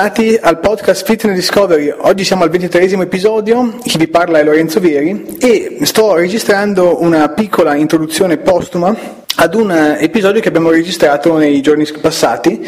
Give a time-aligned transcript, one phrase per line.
[0.00, 1.94] Bentornati al podcast Fitness Discovery.
[1.94, 7.28] Oggi siamo al ventitresimo episodio, chi vi parla è Lorenzo Vieri e sto registrando una
[7.28, 8.96] piccola introduzione postuma
[9.36, 12.66] ad un episodio che abbiamo registrato nei giorni passati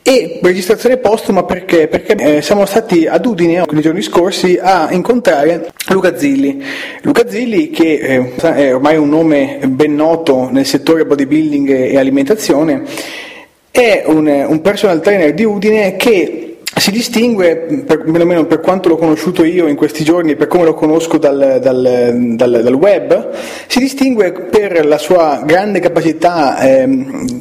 [0.00, 1.88] e registrazione postuma perché?
[1.88, 6.62] Perché eh, siamo stati ad Udine nei giorni scorsi a incontrare Luca Zilli.
[7.02, 12.84] Luca Zilli che eh, è ormai un nome ben noto nel settore bodybuilding e alimentazione
[13.72, 16.44] è un, un personal trainer di Udine che
[16.80, 20.64] si distingue, per, perlomeno per quanto l'ho conosciuto io in questi giorni e per come
[20.64, 23.30] lo conosco dal, dal, dal, dal, web,
[23.66, 26.88] si distingue per la sua grande capacità eh,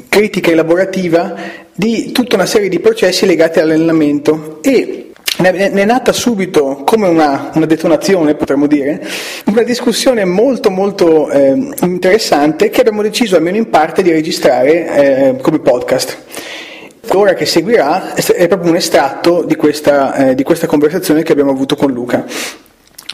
[0.09, 1.35] critica e elaborativa
[1.73, 7.51] di tutta una serie di processi legati all'allenamento e ne è nata subito come una,
[7.53, 9.01] una, detonazione, potremmo dire,
[9.45, 15.35] una discussione molto molto eh, interessante che abbiamo deciso almeno in parte di registrare eh,
[15.41, 16.17] come podcast.
[17.01, 21.51] L'ora che seguirà è proprio un estratto di questa, eh, di questa conversazione che abbiamo
[21.51, 22.25] avuto con Luca.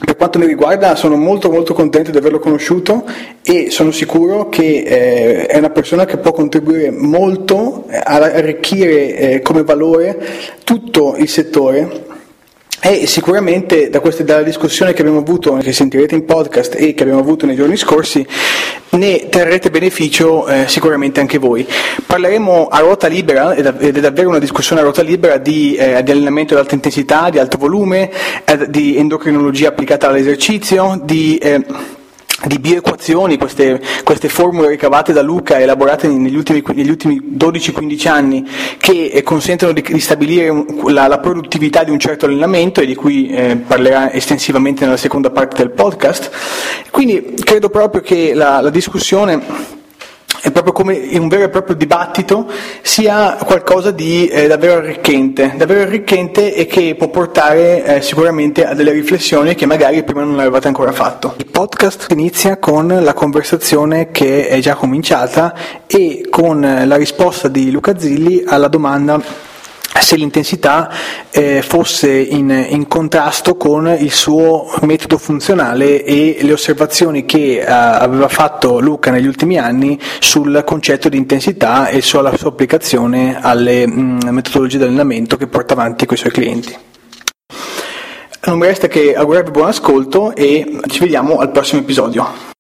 [0.04, 3.06] Per quanto mi riguarda sono molto molto contento di averlo conosciuto
[3.42, 9.42] e sono sicuro che eh, è una persona che può contribuire molto ad arricchire eh,
[9.42, 10.18] come valore
[10.66, 12.04] tutto il settore
[12.88, 17.02] e sicuramente da queste, dalla discussione che abbiamo avuto, che sentirete in podcast e che
[17.02, 18.24] abbiamo avuto nei giorni scorsi,
[18.92, 21.68] ne terrete beneficio eh, sicuramente anche voi.
[22.06, 26.12] Parleremo a ruota libera, ed è davvero una discussione a ruota libera, di, eh, di
[26.12, 28.12] allenamento ad alta intensità, di alto volume,
[28.46, 31.66] eh, di endocrinologia applicata all'esercizio, di eh,
[32.44, 38.46] di bioequazioni, queste, queste, formule ricavate da Luca, elaborate negli ultimi, ultimi 12-15 anni,
[38.78, 42.96] che eh, consentono di, di stabilire la, la, produttività di un certo allenamento e di
[42.96, 46.30] cui eh, parlerà estensivamente nella seconda parte del podcast.
[46.92, 49.75] Quindi credo proprio che la, la discussione
[50.46, 52.46] è proprio come un vero e proprio dibattito,
[52.84, 58.76] sia qualcosa di eh, davvero arricchente, davvero arricchente e che può portare eh, sicuramente a
[58.76, 61.34] delle riflessioni che magari prima non avevate ancora fatto.
[61.38, 65.56] Il podcast inizia con la conversazione che è già cominciata
[65.88, 69.20] e con la risposta di Luca Zilli alla domanda
[70.02, 70.92] se l'intensità
[71.32, 77.66] eh, fosse in, in, contrasto con il suo metodo funzionale e le osservazioni che eh,
[77.66, 83.88] aveva fatto Luca negli ultimi anni sul concetto di intensità e sulla sua applicazione alle
[83.88, 86.78] mh, mm, metodologie di allenamento che porta avanti con i suoi clienti.
[88.46, 92.55] Non mi resta che augurarvi buon ascolto e ci vediamo al prossimo episodio.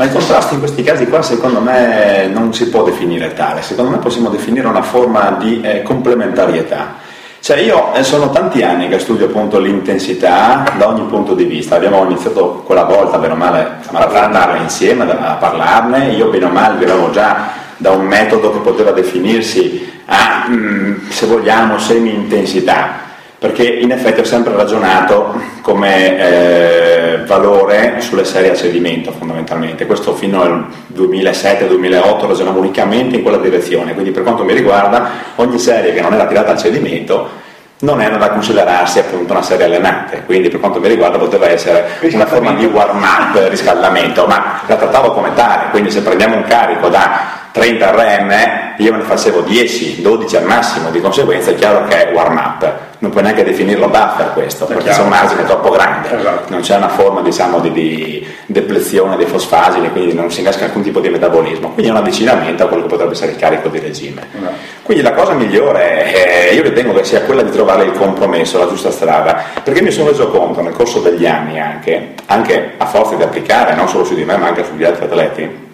[0.00, 3.90] Ma il contrasto in questi casi qua secondo me non si può definire tale, secondo
[3.90, 6.94] me possiamo definire una forma di eh, complementarietà.
[7.38, 11.76] Cioè io eh, sono tanti anni che studio appunto l'intensità da ogni punto di vista,
[11.76, 16.50] abbiamo iniziato quella volta bene o male a parlarne insieme, a parlarne, io bene o
[16.50, 23.08] male vivevo già da un metodo che poteva definirsi a, mm, se vogliamo, semi-intensità
[23.40, 30.14] perché in effetti ho sempre ragionato come eh, valore sulle serie a sedimento fondamentalmente, questo
[30.14, 35.94] fino al 2007-2008 ragionavo unicamente in quella direzione, quindi per quanto mi riguarda ogni serie
[35.94, 37.48] che non era tirata al sedimento
[37.80, 41.92] non era da considerarsi appunto una serie allenante, quindi per quanto mi riguarda poteva essere
[42.12, 46.90] una forma di warm-up, riscaldamento, ma la trattavo come tale, quindi se prendiamo un carico
[46.90, 48.32] da 30 RM,
[48.78, 52.36] io me ne facevo 10, 12 al massimo, di conseguenza è chiaro che è warm
[52.36, 56.52] up, non puoi neanche definirlo buffer questo, perché c'è un margine troppo grande, esatto.
[56.52, 60.82] non c'è una forma diciamo, di, di, deplezione dei fosfagili, quindi non si innesca alcun
[60.82, 63.78] tipo di metabolismo, quindi è un avvicinamento a quello che potrebbe essere il carico di
[63.78, 64.26] regime.
[64.36, 64.54] Esatto.
[64.82, 68.68] Quindi la cosa migliore, eh, io ritengo che sia quella di trovare il compromesso, la
[68.68, 73.16] giusta strada, perché mi sono reso conto nel corso degli anni anche, anche a forza
[73.16, 75.68] di applicare, non solo su di me ma anche sugli altri atleti,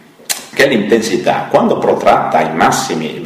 [0.56, 3.20] che l'intensità, quando protratta ai massimi,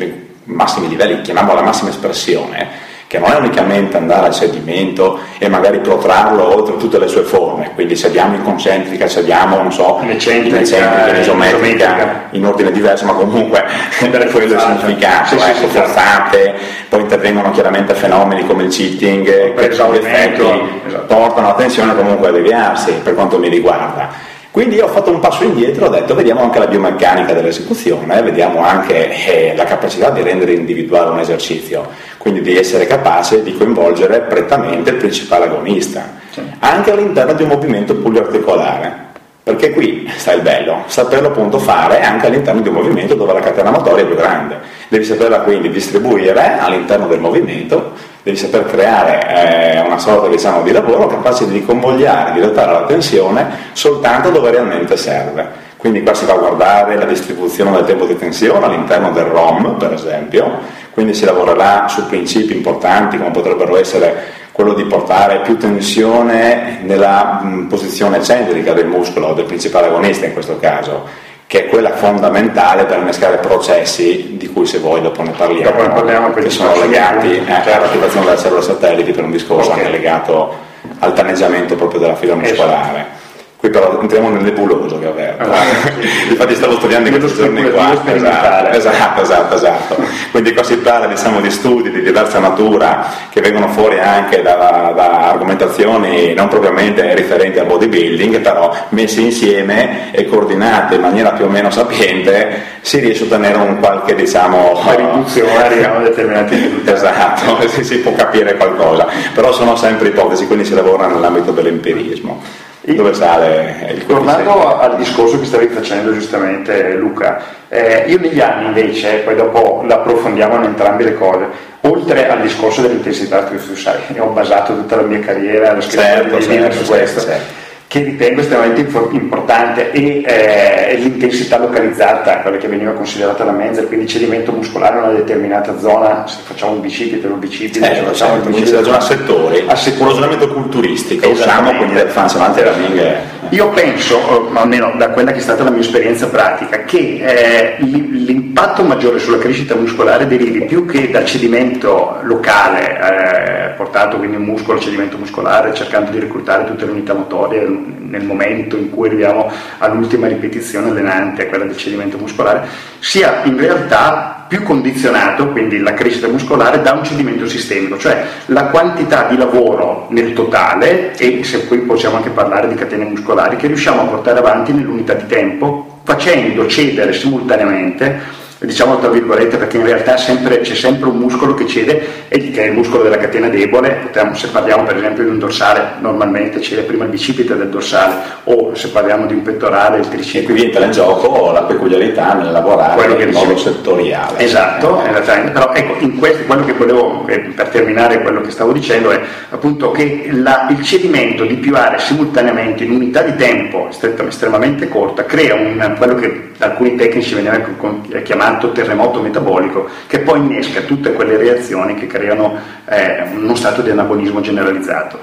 [0.46, 6.56] massimi livelli, chiamiamola massima espressione, che non è unicamente andare al sedimento e magari protrarlo
[6.56, 11.20] oltre tutte le sue forme, quindi sediamo in concentrica, sediamo, non so, in eccentrica, in
[11.20, 13.64] isometrica, in ordine diverso, ma comunque
[14.32, 16.54] quello è il significato, sì, ecco, sì, forzate,
[16.88, 20.42] poi intervengono chiaramente fenomeni come il cheating, che effetti
[20.88, 21.04] esatto.
[21.06, 24.29] portano la tensione comunque a deviarsi per quanto mi riguarda.
[24.50, 28.64] Quindi io ho fatto un passo indietro, ho detto vediamo anche la biomeccanica dell'esecuzione, vediamo
[28.64, 31.88] anche eh, la capacità di rendere individuale un esercizio,
[32.18, 36.14] quindi di essere capace di coinvolgere prettamente il principale agonista,
[36.58, 39.08] anche all'interno di un movimento poliarticolare.
[39.42, 43.40] Perché qui sta il bello, saperlo appunto fare anche all'interno di un movimento dove la
[43.40, 44.58] catena motoria è più grande.
[44.88, 50.72] Devi saperla quindi distribuire all'interno del movimento devi saper creare eh, una sorta diciamo, di
[50.72, 55.68] lavoro capace di convogliare, di dotare la tensione soltanto dove realmente serve.
[55.76, 59.76] Quindi qua si va a guardare la distribuzione del tempo di tensione all'interno del ROM,
[59.78, 60.58] per esempio,
[60.90, 67.40] quindi si lavorerà su principi importanti come potrebbero essere quello di portare più tensione nella
[67.42, 71.06] mh, posizione centrica del muscolo, del principale agonista in questo caso,
[71.50, 75.82] che è quella fondamentale per innescare processi di cui se vuoi dopo ne parliamo, dopo
[75.82, 79.82] ne parliamo che sono legati eh, all'attivazione delle cellule satelliti per un discorso okay.
[79.82, 80.54] anche legato
[81.00, 83.00] al tanneggiamento proprio della fila muscolare.
[83.00, 83.19] Esatto.
[83.60, 85.50] Qui però entriamo nel nebuloso che ho aperto.
[85.50, 85.56] Ah,
[86.00, 86.30] sì.
[86.30, 87.92] Infatti stavo studiando in questi giorni qua.
[88.06, 89.96] Esatto, esatto, esatto, esatto.
[90.30, 94.92] Quindi qua si parla diciamo, di studi di diversa natura che vengono fuori anche da,
[94.96, 101.44] da, argomentazioni non propriamente riferenti al bodybuilding, però messi insieme e coordinate in maniera più
[101.44, 106.82] o meno sapiente si riesce a ottenere un qualche diciamo riduzione arriviamo a determinati.
[106.86, 112.68] Esatto, si, si può capire qualcosa, però sono sempre ipotesi, quindi si lavora nell'ambito dell'empirismo
[112.94, 118.66] dove sale il Tornando al discorso che stavi facendo giustamente Luca, eh, io negli anni
[118.66, 121.46] invece, poi dopo l'approfondiamo in entrambe le cose,
[121.82, 126.06] oltre al discorso dell'intensità che tu sai, ho basato tutta la mia carriera, la scrittura
[126.06, 127.20] certo, di certo, su questo.
[127.20, 127.59] Certo
[127.90, 134.06] che ritengo estremamente importante e eh, l'intensità localizzata, quella che veniva considerata la mezza, quindi
[134.06, 138.02] cedimento muscolare in una determinata zona, se facciamo un bicipite o un bicipite, eh, se
[138.02, 142.10] facciamo certo, un bicipite, zona a settori, a settori, un ragionamento culturistico, usiamo quindi del
[142.10, 143.16] funzionante running.
[143.50, 148.84] Io penso, almeno da quella che è stata la mia esperienza pratica, che eh, l'impatto
[148.84, 154.78] maggiore sulla crescita muscolare derivi più che dal cedimento locale, eh, portato quindi un muscolo,
[154.78, 160.28] cedimento muscolare, cercando di reclutare tutte le unità motorie nel momento in cui arriviamo all'ultima
[160.28, 162.68] ripetizione allenante, quella del cedimento muscolare,
[163.00, 168.64] sia in realtà più condizionato, quindi la crescita muscolare, da un cedimento sistemico, cioè la
[168.64, 173.68] quantità di lavoro nel totale, e se poi possiamo anche parlare di catene muscolari, che
[173.68, 178.18] riusciamo a portare avanti nell'unità di tempo, facendo cedere simultaneamente
[178.66, 182.64] diciamo tra virgolette perché in realtà sempre, c'è sempre un muscolo che cede e che
[182.64, 186.82] è il muscolo della catena debole, se parliamo per esempio di un dorsale normalmente cede
[186.82, 190.52] prima il bicipite del dorsale o se parliamo di un pettorale il tricipite.
[190.52, 194.38] E qui entra in gioco la peculiarità nel lavorare in modo settoriale.
[194.38, 195.50] Esatto, eh.
[195.50, 199.20] però ecco, in questo, quello che volevo, per terminare quello che stavo dicendo è
[199.50, 205.24] appunto che la, il cedimento di più aree simultaneamente in unità di tempo estremamente corta
[205.24, 210.82] crea un, quello che da alcuni tecnici veniva chiamato chiamato terremoto metabolico, che poi innesca
[210.82, 215.20] tutte quelle reazioni che creano eh, uno stato di anabolismo generalizzato.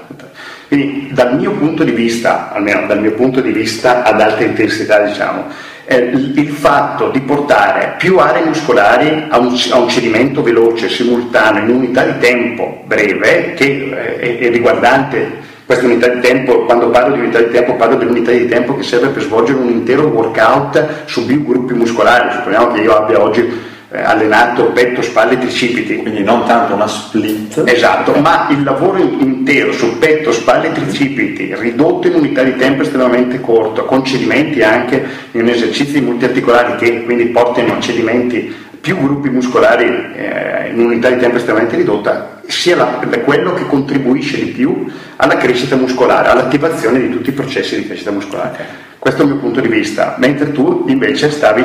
[0.66, 5.00] Quindi dal mio punto di vista, almeno dal mio punto di vista ad alta intensità,
[5.04, 5.44] diciamo,
[5.84, 11.62] eh, il fatto di portare più aree muscolari a un, a un, cedimento veloce, simultaneo,
[11.62, 16.88] in unità di tempo breve, che eh, è, è riguardante questa unità di tempo, quando
[16.88, 20.06] parlo di unità di tempo parlo dell'unità di tempo che serve per svolgere un intero
[20.06, 23.46] workout su gruppi muscolari, supponiamo che io abbia oggi
[23.90, 25.96] eh, allenato petto, spalle e tricipiti.
[25.96, 27.64] Quindi non tanto una split.
[27.66, 32.80] Esatto, ma il lavoro intero su petto, spalle e tricipiti, ridotto in unità di tempo
[32.80, 39.28] estremamente corto, con cedimenti anche in esercizi multiarticolari che quindi portano a cedimenti più gruppi
[39.28, 42.86] muscolari eh, in unità di tempo estremamente ridotta, sia la,
[43.24, 48.10] quello che contribuisce di più alla crescita muscolare, all'attivazione di tutti i processi di crescita
[48.10, 48.86] muscolare.
[48.98, 51.64] Questo è il mio punto di vista, mentre tu invece stavi...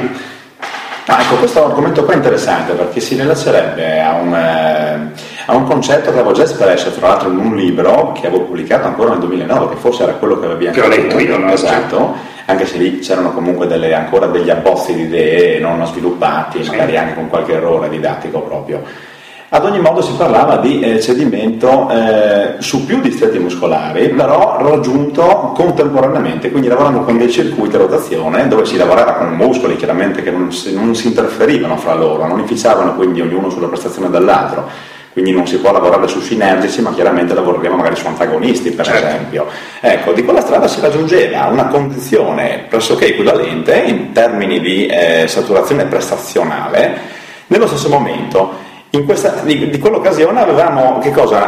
[1.05, 5.11] Ah, ecco, questo argomento qua è interessante perché si relazionerebbe a un, eh,
[5.45, 8.87] a un, concetto che avevo già espresso, tra l'altro in un libro che avevo pubblicato
[8.87, 11.51] ancora nel 2009, che forse era quello che avevi anche Che ho letto io, no?
[11.51, 12.31] Esatto.
[12.45, 17.13] Anche se lì c'erano comunque delle, ancora degli abbozzi di idee non sviluppati, magari anche
[17.13, 18.83] con qualche errore didattico proprio.
[19.55, 25.51] Ad ogni modo si parlava di eh, cedimento eh, su più distretti muscolari, però raggiunto
[25.55, 30.31] contemporaneamente, quindi lavorando con dei circuiti a rotazione dove si lavorava con muscoli chiaramente che
[30.31, 34.67] non si, non si interferivano fra loro, non inficiavano quindi ognuno sulla prestazione dell'altro
[35.13, 39.05] quindi non si può lavorare su sinergici, ma chiaramente lavoreremo magari su antagonisti, per certo.
[39.05, 39.45] esempio.
[39.79, 45.85] Ecco, di quella strada si raggiungeva una condizione pressoché equivalente in termini di eh, saturazione
[45.85, 46.97] prestazionale
[47.47, 48.71] nello stesso momento.
[48.89, 50.99] In questa, di, di, quell'occasione avevamo,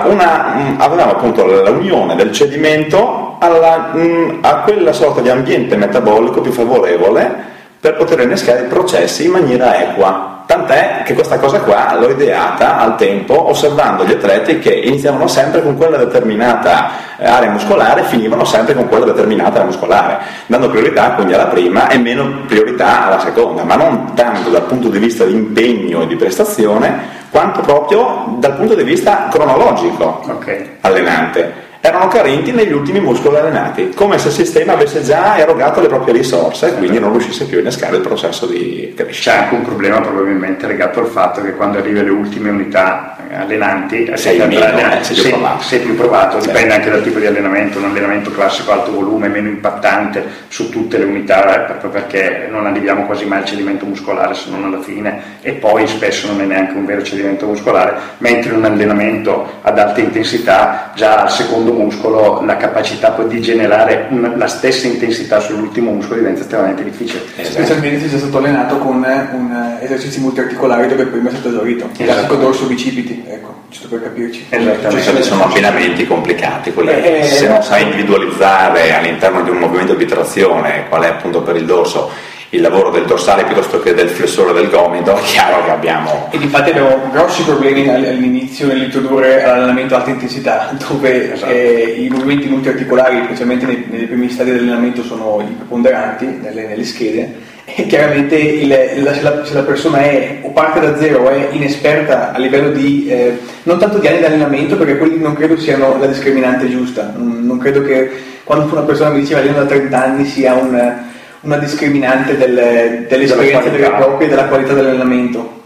[0.05, 6.41] una, mh, avevamo appunto l'unione del cedimento alla, mh, a quella sorta di ambiente metabolico
[6.41, 10.34] più favorevole per poter innescare i processi in maniera equa.
[10.45, 15.63] Tant'è che questa cosa qua l'ho ideata al tempo osservando gli atleti che iniziavano sempre
[15.63, 20.69] con quella determinata eh, area muscolare e finivano sempre con quella determinata area muscolare, dando
[20.69, 24.99] priorità quindi alla prima e meno priorità alla seconda, ma non tanto dal punto di
[24.99, 30.77] vista di impegno e di prestazione, quanto proprio dal punto di vista cronologico okay.
[30.81, 31.64] allenante.
[31.85, 36.15] Erano carenti negli ultimi muscoli allenati, come se il sistema avesse già erogato le proprie
[36.15, 39.31] risorse e quindi non riuscisse più a innescare il processo di crescita.
[39.31, 44.11] C'è anche un problema probabilmente legato al fatto che quando arrivi alle ultime unità allenanti
[44.15, 47.77] sei, meno, eh, sei, sei, più sei, più provato, dipende anche dal tipo di allenamento,
[47.77, 52.65] un allenamento classico alto volume, meno impattante su tutte le unità, eh, proprio perché non
[52.65, 56.45] arriviamo quasi mai al cedimento muscolare se non alla fine e poi spesso non è
[56.45, 62.41] neanche un vero cedimento muscolare, mentre un allenamento ad alta intensità già al secondo muscolo
[62.43, 67.21] la capacità poi di generare un, la stessa intensità sull'ultimo muscolo diventa estremamente difficile.
[67.35, 67.55] Esatto.
[67.55, 71.91] Specialmente se sei stato allenato con un esercizio multiarticolare dove prima è stato esaurito, il
[71.91, 72.05] esatto.
[72.05, 74.45] classico dorso bicipiti, ecco, giusto per capirci.
[74.49, 75.01] Esattamente.
[75.03, 80.05] Cioè, sono abbinamenti complicati, quelli, eh, se non sai individualizzare all'interno di un movimento di
[80.05, 82.11] trazione qual è appunto per il dorso
[82.55, 86.29] il lavoro del dorsale piuttosto che del flessore del gomito, è chiaro che abbiamo...
[86.31, 91.51] E infatti abbiamo grossi problemi all'inizio nell'introdurre l'allenamento a alta intensità, dove esatto.
[91.51, 96.83] eh, i movimenti multiarticolari, specialmente nei, nei primi stadi dell'allenamento, sono i preponderanti nelle, nelle
[96.85, 101.23] schede e chiaramente il, la, se, la, se, la, persona è o parte da zero
[101.23, 105.19] o è inesperta a livello di eh, non tanto di anni di allenamento perché quelli
[105.19, 108.09] non credo siano la discriminante giusta non, non credo che
[108.45, 111.03] quando una persona mi diceva alleno da 30 anni sia un,
[111.41, 115.63] una discriminante delle, dell'esperienza delle proprie e della qualità dell'allenamento.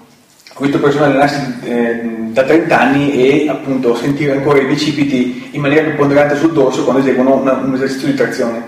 [0.54, 2.02] Ho visto persone allenarsi eh,
[2.32, 7.02] da 30 anni e appunto sentire ancora i bicipiti in maniera preponderante sul dorso quando
[7.02, 8.64] eseguono una, un esercizio di trazione.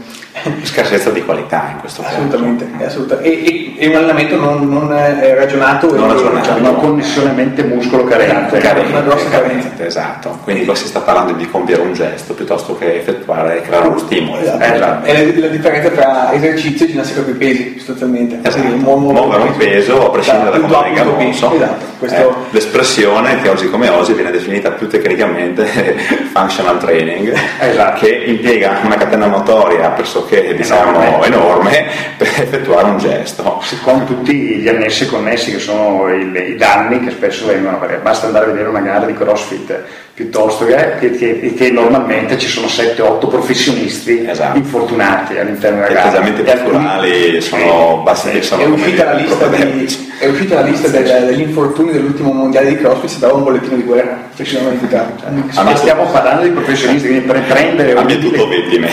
[0.63, 2.15] Scarsezza di qualità in questo caso.
[2.15, 3.29] Assolutamente, assolutamente.
[3.29, 8.57] E, e, e, un allenamento non, non eh, ragionato, non ragionato una connessione mente-muscolo carente.
[8.59, 9.69] carente, una grossa carenza.
[9.77, 13.87] Esatto, quindi qua si sta parlando di compiere un gesto piuttosto che effettuare e creare
[13.87, 14.39] uno stimolo.
[14.39, 14.63] Esatto.
[14.63, 15.05] esatto.
[15.05, 18.39] È la, la, differenza tra esercizio e ginnastica con i pesi, sostanzialmente.
[18.41, 18.67] Esatto.
[18.67, 21.53] Muovere un peso a prescindere da come venga mosso.
[21.53, 21.85] Esatto.
[21.99, 22.29] Questo...
[22.29, 25.65] Eh, l'espressione che oggi come oggi viene definita più tecnicamente
[26.33, 27.99] functional training, esatto.
[27.99, 29.89] che impiega una catena motoria
[30.21, 31.25] pressoché pressoché diciamo, enorme.
[31.25, 31.87] enorme
[32.17, 33.61] per effettuare un gesto.
[33.83, 38.45] Con tutti gli annessi connessi che sono il, i danni che spesso vengono, basta andare
[38.45, 44.25] a vedere una gara di CrossFit piuttosto che, che, che, normalmente ci sono 7-8 professionisti
[44.27, 44.57] esatto.
[44.57, 46.09] infortunati all'interno della gara.
[46.09, 46.41] Gli atteggiamenti
[46.71, 51.41] culturali sono bassi sono è uscita la lista, di, è uscita la lista del, degli
[51.41, 56.05] infortuni dell'ultimo mondiale di CrossFit si dava un bollettino di guerra effettivamente cioè, ma stiamo
[56.05, 58.89] parlando di professionisti quindi per prendere tutto vittime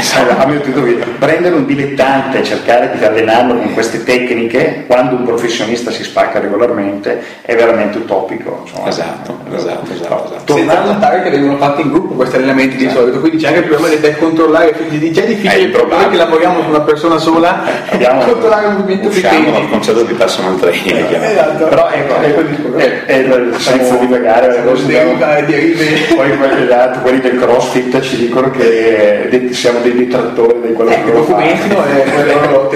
[1.19, 6.39] prendere un dilettante e cercare di allenarlo con queste tecniche quando un professionista si spacca
[6.39, 8.89] regolarmente è veramente utopico insomma.
[8.89, 10.45] esatto esatto, esatto, esatto.
[10.45, 13.01] tornando notare che vengono fatti in gruppo questi allenamenti di esatto.
[13.01, 14.75] solito, quindi c'è anche il problema del controllare,
[15.11, 19.09] già è difficile il problema che lavoriamo su una persona sola, abbiamo controllare un movimento
[19.09, 19.51] di tempo.
[19.51, 21.11] dal concetto di personal training.
[21.11, 21.65] Eh, esatto.
[21.65, 24.63] Però ecco, ecco è, è, è senza divagare,
[26.15, 31.05] poi quelli, esatto, quelli del crossfit ci dicono che siamo dei detrattori di quello ecco,
[31.05, 32.05] che documentino e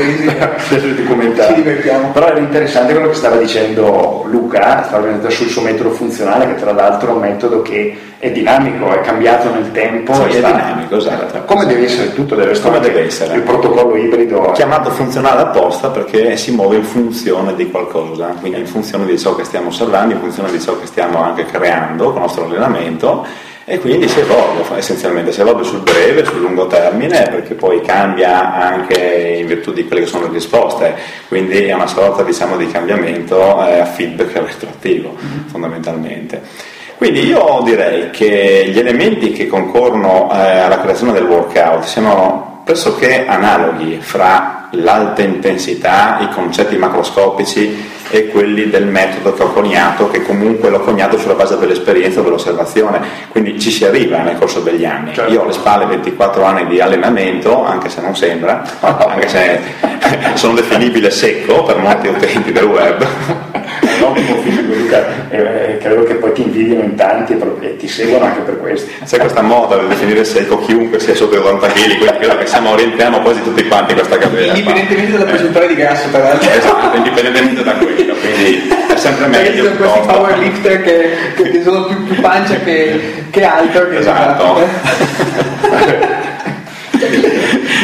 [1.47, 2.11] ci divertiamo.
[2.13, 6.61] Però era interessante quello che stava dicendo Luca, stava dicendo sul suo metodo funzionale, che
[6.61, 10.15] tra l'altro è un metodo che è dinamico, è cambiato nel tempo.
[10.15, 11.43] Sì, è dinamico, esatto.
[11.45, 13.35] Come deve essere tutto, deve essere, deve essere.
[13.35, 14.53] il protocollo ibrido.
[14.53, 19.35] Chiamato funzionale apposta perché si muove in funzione di qualcosa, quindi in funzione di ciò
[19.35, 23.27] che stiamo osservando, in funzione di ciò che stiamo anche creando con il nostro allenamento
[23.65, 28.55] e quindi si evolve essenzialmente, si evolve sul breve, sul lungo termine perché poi cambia
[28.55, 30.95] anche in virtù di quelle che sono le risposte,
[31.27, 33.37] quindi è una sorta diciamo, di cambiamento
[33.67, 35.47] eh, a feedback retroattivo mm-hmm.
[35.49, 36.71] fondamentalmente.
[37.03, 43.27] Quindi io direi che gli elementi che concorrono eh, alla creazione del workout siano pressoché
[43.27, 50.23] analoghi fra l'alta intensità, i concetti macroscopici e quelli del metodo che ho coniato, che
[50.23, 54.85] comunque l'ho coniato sulla base dell'esperienza e dell'osservazione, quindi ci si arriva nel corso degli
[54.85, 55.13] anni.
[55.13, 55.33] Certo.
[55.33, 59.61] Io ho alle spalle 24 anni di allenamento, anche se non sembra, anche se
[60.35, 63.07] sono definibile secco per molti utenti del web.
[64.03, 68.41] Ottimo fisico, Luca, e credo che poi ti invidiano in tanti e ti seguono anche
[68.41, 68.91] per questo.
[69.05, 72.47] C'è questa moda di definire secco chiunque sia sotto i 80 kg, quindi credo che
[72.47, 74.55] siamo, orientiamo quasi tutti quanti questa carriera.
[74.55, 76.51] Indipendentemente dalla percentuale di grasso, tra l'altro.
[76.51, 78.15] Esatto, indipendentemente da quello?
[78.15, 79.63] Quindi è sempre meglio.
[79.63, 83.89] Perché questi power lifter che, che, sono più, più pancia che, che altro.
[83.89, 86.21] Che esatto.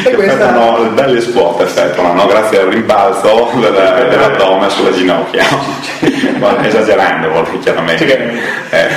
[0.02, 0.32] che questa...
[0.34, 2.26] effettuano belle scuote effettuano, no?
[2.26, 5.44] grazie al rimbalzo dell'addome sulle ginocchia
[6.62, 8.40] esagerando chiaramente
[8.70, 8.88] eh.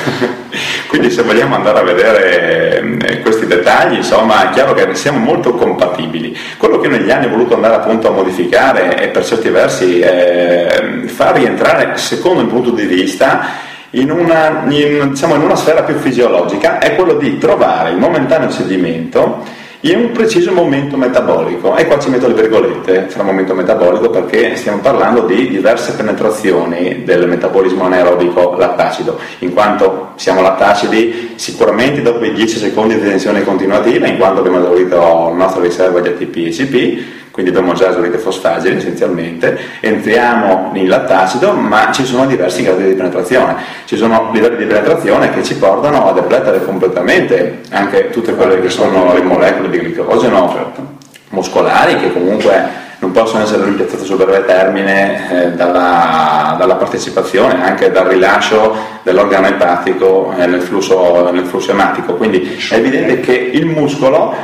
[0.87, 5.53] quindi se vogliamo andare a vedere eh, questi dettagli insomma è chiaro che siamo molto
[5.53, 9.99] compatibili quello che negli anni ho voluto andare appunto a modificare e per certi versi
[9.99, 15.83] eh, far rientrare secondo il punto di vista in una, in, diciamo, in una sfera
[15.83, 19.43] più fisiologica è quello di trovare il momentaneo sedimento
[19.81, 21.75] in un preciso momento metabolico.
[21.75, 27.03] E qua ci metto le virgolette fra momento metabolico perché stiamo parlando di diverse penetrazioni
[27.03, 33.43] del metabolismo anaerobico lattacido, in quanto siamo lattacidi sicuramente dopo i 10 secondi di tensione
[33.43, 38.77] continuativa, in quanto abbiamo esaurito la nostra riserva di ATP e CP, quindi i fosfagili
[38.77, 44.65] essenzialmente, entriamo in lattacido, ma ci sono diversi gradi di penetrazione, ci sono livelli di
[44.65, 49.79] penetrazione che ci portano a depletere completamente anche tutte quelle che sono le molecole di
[49.79, 50.97] glicogeno certo.
[51.29, 57.91] muscolari che comunque non possono essere rimpiazzate sul breve termine eh, dalla, dalla, partecipazione, anche
[57.91, 62.13] dal rilascio dell'organo epatico eh, nel, flusso, nel flusso ematico.
[62.13, 64.35] Quindi è evidente che il muscolo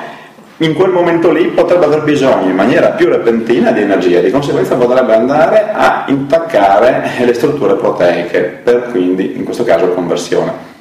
[0.59, 4.75] in quel momento lì potrebbe aver bisogno in maniera più repentina di energia, di conseguenza
[4.75, 10.76] potrebbe andare a intaccare le strutture proteiche per quindi in questo caso conversione.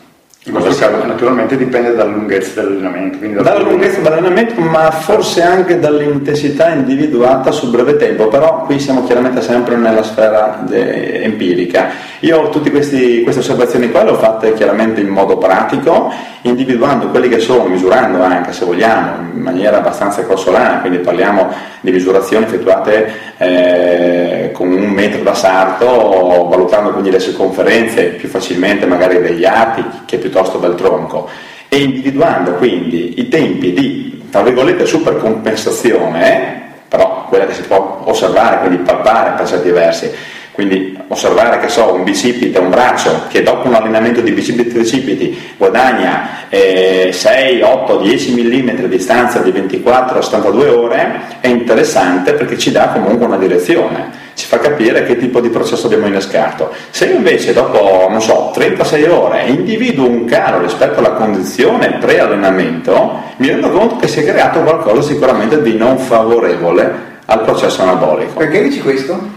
[0.46, 3.18] In questo caso naturalmente dipende dalla lunghezza dell'allenamento.
[3.18, 9.02] Dal dalla lunghezza dell'allenamento, ma forse anche dall'intensità individuata sul breve tempo, però qui siamo
[9.02, 11.88] chiaramente sempre nella sfera de- empirica.
[12.20, 16.12] Io tutte queste osservazioni qua le ho fatte chiaramente in modo pratico,
[16.42, 21.90] individuando quelli che sono, misurando anche se vogliamo, in maniera abbastanza grossolana, quindi parliamo di
[21.90, 29.20] misurazioni effettuate eh, con un metro da sarto, valutando quindi le circonferenze più facilmente magari
[29.20, 31.28] degli arti che piuttosto del tronco.
[31.68, 38.58] E individuando quindi i tempi di, tra virgolette, supercompensazione, però quella che si può osservare,
[38.58, 40.10] quindi palpare per certi versi,
[40.56, 46.48] quindi osservare che so, un bicipite, un braccio che dopo un allenamento di bicipiti guadagna
[46.48, 52.56] eh, 6, 8, 10 mm di distanza di 24 a 72 ore è interessante perché
[52.56, 56.72] ci dà comunque una direzione, ci fa capire che tipo di processo abbiamo innescato.
[56.88, 63.48] Se invece dopo, non so, 36 ore individuo un calo rispetto alla condizione pre-allenamento, mi
[63.48, 68.38] rendo conto che si è creato qualcosa sicuramente di non favorevole al processo anabolico.
[68.38, 69.34] Perché dici questo?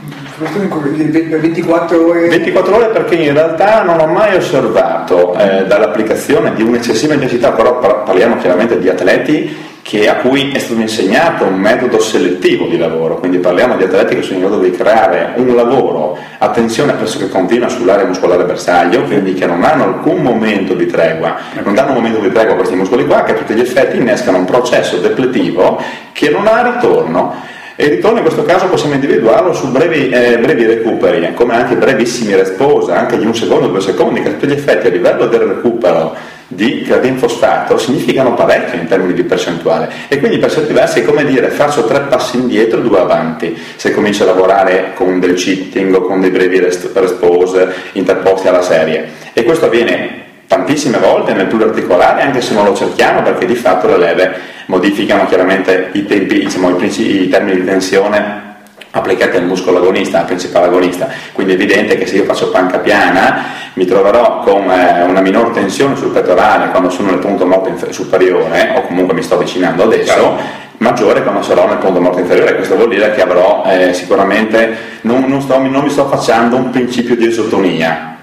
[1.28, 2.28] Per 24 ore?
[2.28, 7.80] 24 ore perché in realtà non ho mai osservato eh, dall'applicazione di un'eccessiva intensità, però
[7.80, 13.17] parliamo chiaramente di atleti che, a cui è stato insegnato un metodo selettivo di lavoro,
[13.17, 17.28] quindi parliamo di atleti che sono in grado di creare un lavoro a tensione pressoché
[17.28, 21.95] continua sull'area muscolare bersaglio, quindi che non hanno alcun momento di tregua, non danno un
[21.95, 24.97] momento di tregua a questi muscoli qua, che a tutti gli effetti innescano un processo
[24.97, 25.82] depletivo
[26.13, 30.37] che non ha ritorno e il ritorno in questo caso possiamo individuarlo su brevi, eh,
[30.37, 34.51] brevi recuperi, come anche brevissimi resposa, anche di un secondo due secondi, che tutti gli
[34.51, 36.13] effetti a livello del recupero
[36.47, 39.89] di creatin fosfato significano parecchio in termini di percentuale.
[40.09, 43.57] E quindi per certi versi è come dire faccio tre passi indietro e due avanti.
[43.77, 49.07] Se comincio a lavorare con del cheating o con dei brevi respose interposti alla serie.
[49.31, 53.85] E questo avviene tantissime volte nel pluriarticolare anche se non lo cerchiamo perché di fatto
[53.85, 58.47] le leve modificano chiaramente i, tempi, diciamo, i, i termini di tensione
[58.89, 61.07] applicati al muscolo agonista, al principale agonista.
[61.33, 65.51] Quindi è evidente che se io faccio panca piana mi troverò con eh, una minor
[65.51, 69.83] tensione sul pettorale quando sono nel punto morto inf- superiore, o comunque mi sto avvicinando
[69.83, 70.35] adesso,
[70.77, 72.55] maggiore quando sarò nel punto morto inferiore.
[72.55, 76.71] Questo vuol dire che avrò eh, sicuramente, non, non, sto, non mi sto facendo un
[76.71, 78.17] principio di isotonia,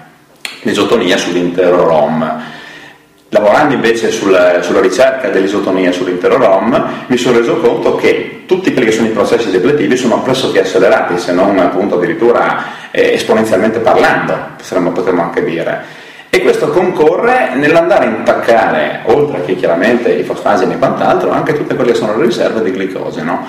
[0.67, 2.43] l'isotonia sull'intero ROM.
[3.29, 8.87] Lavorando invece sul, sulla ricerca dell'isotonia sull'intero ROM mi sono reso conto che tutti quelli
[8.87, 14.33] che sono i processi depletivi sono pressoché accelerati, se non appunto addirittura eh, esponenzialmente parlando,
[14.57, 16.05] potremmo, potremmo anche dire.
[16.29, 21.75] E questo concorre nell'andare a intaccare, oltre che chiaramente i fosfageni e quant'altro, anche tutte
[21.75, 23.45] quelle che sono le riserve di glicoseno.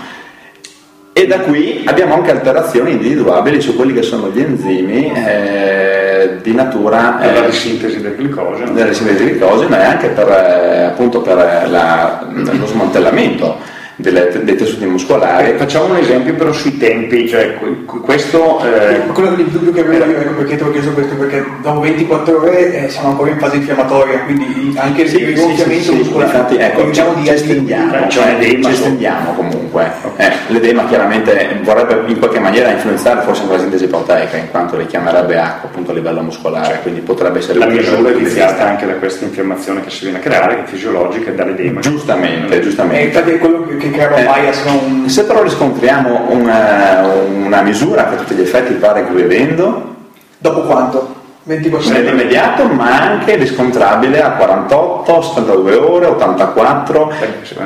[1.13, 6.08] E da qui abbiamo anche alterazioni individuabili su quelli che sono gli enzimi eh,
[6.43, 7.19] di natura...
[7.21, 8.73] Per eh, la risintesi del glicoseno.
[8.73, 14.57] Della risintesi del glicoseno e anche per, eh, appunto per la, lo smantellamento delle, dei
[14.57, 15.51] tessuti muscolari.
[15.51, 18.61] Eh, facciamo un esempio però sui tempi, cioè questo...
[18.65, 19.01] Eh...
[19.13, 22.41] Quello del dubbio che avevo io, ecco perché ti ho chiesto questo, perché dopo 24
[22.41, 26.31] ore eh, siamo ancora in fase infiammatoria, quindi anche il sì, rigonfiamento sì, sì, muscolare.
[26.31, 29.91] Infatti, ecco, ci, di ci estendiamo, cioè, ci estendiamo comunque.
[30.17, 34.77] Eh, l'edema chiaramente vorrebbe in qualche maniera influenzare forse anche la sintesi proteica, in quanto
[34.77, 37.59] richiamerebbe acqua appunto a livello muscolare, quindi potrebbe essere...
[37.59, 40.67] La misura è iniziata anche da questa infiammazione che si viene a creare, che è
[40.67, 41.81] fisiologica e dall'edema.
[41.81, 43.03] Giustamente, giustamente.
[43.03, 43.88] E infatti è quello che
[44.65, 45.09] Non...
[45.09, 47.03] Se però riscontriamo una,
[47.45, 49.95] una, misura che a tutti gli effetti va regredendo,
[50.39, 51.17] dopo quanto?
[51.49, 51.93] 20%?
[51.93, 57.13] Nell'immediato, ma anche riscontrabile a 48, 72 ore, 84.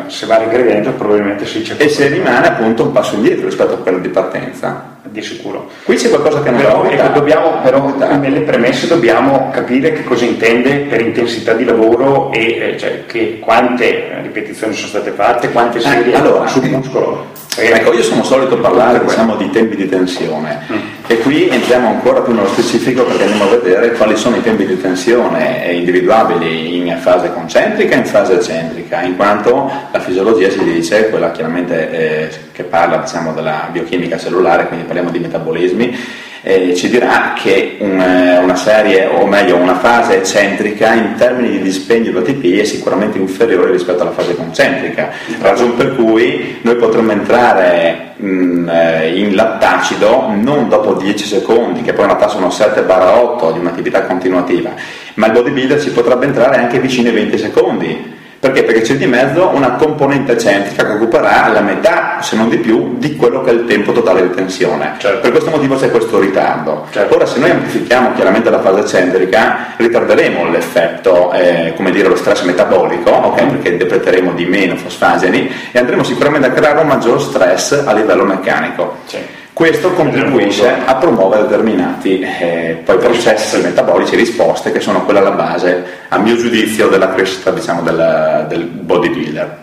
[0.06, 1.74] Se va regredendo probabilmente si c'è.
[1.76, 4.90] E se rimane appunto un passo indietro rispetto a quello di partenza.
[5.02, 5.68] di sicuro.
[5.84, 10.24] Qui c'è qualcosa che non però, ecco, dobbiamo, però nelle premesse dobbiamo capire che cosa
[10.24, 15.78] intende per intensità di lavoro e eh, cioè, che, quante ripetizioni sono state fatte, quante
[15.78, 17.40] eh, serie eh, allora, sul muscolo.
[17.54, 20.76] Ecco, io sono solito parlare diciamo, di tempi di tensione mm.
[21.06, 24.64] e qui entriamo ancora più nello specifico perché andiamo a vedere quali sono i tempi
[24.64, 30.64] di tensione individuabili in fase concentrica e in fase eccentrica, in quanto la fisiologia si
[30.64, 35.98] dice, quella chiaramente eh, che parla diciamo, della biochimica cellulare, quindi parliamo di metabolismi,
[36.42, 41.50] eh, ci dirà che un, eh, una serie, o meglio una fase eccentrica in termini
[41.50, 46.76] di dispendio di ATP è sicuramente inferiore rispetto alla fase concentrica, ragione per cui noi
[46.76, 52.28] potremmo entrare mh, mm, eh, in lattacido non dopo 10 secondi, che poi in realtà
[52.28, 54.74] sono 7-8 di un'attività continuativa,
[55.14, 58.64] ma il bodybuilder ci potrebbe entrare anche vicino ai 20 secondi perché?
[58.64, 62.96] Perché c'è di mezzo una componente eccentrica che occuperà la metà, se non di più,
[62.98, 64.96] di quello che è il tempo totale di tensione.
[64.98, 65.20] Certo.
[65.20, 66.88] Per questo motivo c'è questo ritardo.
[66.90, 67.14] Certo.
[67.14, 72.42] Ora, se noi amplifichiamo chiaramente la fase eccentrica, ritarderemo l'effetto, eh, come dire, lo stress
[72.42, 73.46] metabolico, okay?
[73.46, 78.24] perché depleteremo di meno fosfageni e andremo sicuramente a creare un maggior stress a livello
[78.24, 78.96] meccanico.
[79.06, 79.41] Certo.
[79.52, 85.32] Questo contribuisce a promuovere determinati eh, poi processi metabolici e risposte che sono quelle alla
[85.32, 89.60] base, a mio giudizio, della crescita diciamo, del, del bodybuilder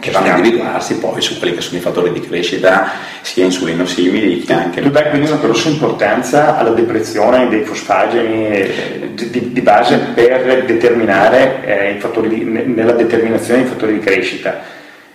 [0.00, 3.84] che vanno a individuarsi poi su quelli che sono i fattori di crescita sia insulino
[3.84, 4.80] simili che anche...
[4.80, 10.64] Tu dai quindi una grossa importanza alla depressione dei fosfageni eh, di, di base per
[10.64, 14.71] determinare eh, di, nella determinazione dei fattori di crescita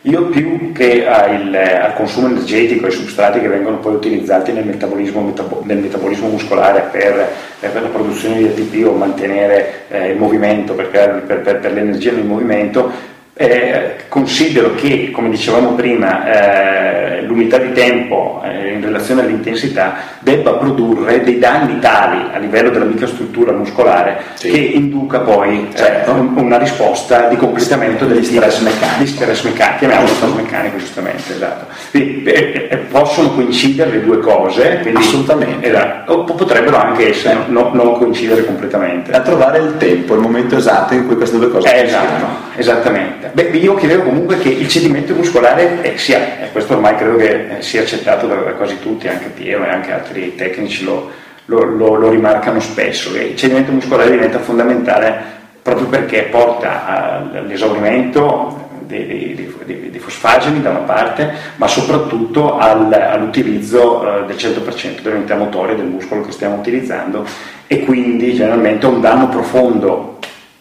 [0.07, 5.21] io più che al, al, consumo energetico ai substrati che vengono poi utilizzati nel metabolismo,
[5.21, 7.27] metabo, nel metabolismo muscolare per,
[7.59, 12.23] per, la produzione di ATP o mantenere eh, il movimento, per, per, per l'energia nel
[12.23, 19.95] movimento, eh, considero che, come dicevamo prima, eh, l'unità di tempo eh, in relazione all'intensità
[20.19, 24.49] debba produrre dei danni tali a livello della microstruttura muscolare sì.
[24.49, 26.11] che induca poi eh, certo.
[26.13, 28.99] un, una risposta di completamento del stress meccanico.
[28.99, 31.65] Di stress meccanico, chiamiamolo stress meccanico giustamente, esatto.
[31.91, 37.37] Quindi, eh, eh, possono coincidere le due cose, quindi, assolutamente, esatto, o potrebbero anche essere,
[37.47, 39.11] no, non coincidere completamente.
[39.11, 43.26] A trovare il tempo, il momento esatto in cui queste due cose esatto, esattamente.
[43.33, 47.57] Beh, io credo comunque che il cedimento muscolare eh, sia, e questo ormai credo che
[47.57, 51.11] eh, sia accettato da, quasi tutti, anche Piero e anche altri tecnici lo,
[51.45, 58.65] lo, lo, lo rimarcano spesso, che il cedimento muscolare diventa fondamentale proprio perché porta all'esaurimento
[58.87, 65.01] dei, dei, dei, dei, fosfageni da una parte, ma soprattutto al, all'utilizzo eh, del 100%
[65.01, 67.25] dell'unità motoria del muscolo che stiamo utilizzando
[67.67, 70.16] e quindi generalmente un danno profondo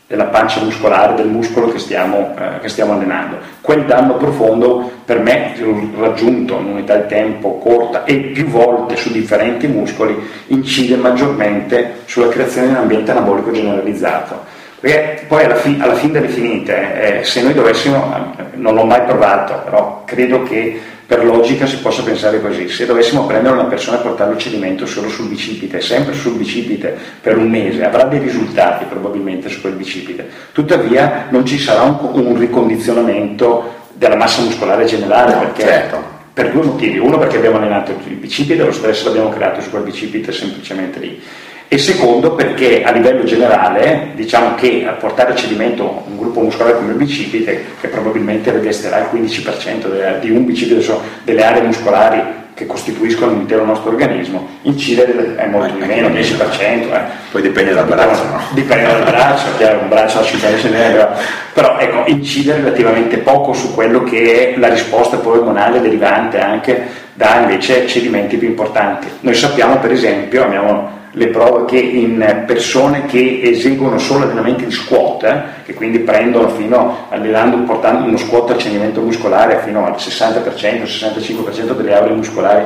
[0.07, 3.39] della pancia muscolare, del muscolo che stiamo, eh, che stiamo, allenando.
[3.61, 5.55] Quel danno profondo per me,
[5.99, 10.17] raggiunto in unità di tempo corta e più volte su differenti muscoli,
[10.49, 14.55] incide maggiormente sulla creazione di un ambiente anabolico generalizzato.
[14.79, 18.85] Perché poi alla, fi- alla fine delle finite, eh, se noi dovessimo, eh, non l'ho
[18.85, 23.67] mai provato, però credo che per logica si possa pensare così, se dovessimo prendere una
[23.67, 28.05] persona e portarlo al cedimento solo sul bicipite, sempre sul bicipite per un mese, avrà
[28.05, 34.43] dei risultati probabilmente su quel bicipite, tuttavia non ci sarà un, un ricondizionamento della massa
[34.43, 36.03] muscolare generale no, perché certo.
[36.33, 39.85] per due motivi, uno perché abbiamo allenato il bicipite, lo stress l'abbiamo creato su quel
[39.85, 41.23] bicipite semplicemente lì
[41.69, 46.93] e secondo perché a livello generale diciamo che portare a cedimento un gruppo muscolare come
[46.93, 52.65] il bicipite che probabilmente revesterà il 15% di un bicipite cioè delle aree muscolari che
[52.65, 56.61] costituiscono l'intero nostro organismo, incidere è molto di meno, 10%.
[56.61, 57.01] Eh.
[57.31, 58.41] Poi dipende dal braccio, no?
[58.53, 61.09] Dipende dal braccio, chiaro, un braccio a 50 cm,
[61.53, 66.83] però ecco, incide relativamente poco su quello che è la risposta poi ormonale derivante anche
[67.13, 69.07] da invece cedimenti più importanti.
[69.21, 74.71] Noi sappiamo per esempio, abbiamo le prove che in persone che eseguono solo allenamenti di
[74.71, 79.95] squat, eh, che quindi prendono fino allenando, portando uno squat al cenimento muscolare fino al
[79.95, 82.65] 60%, 65% delle aree muscolari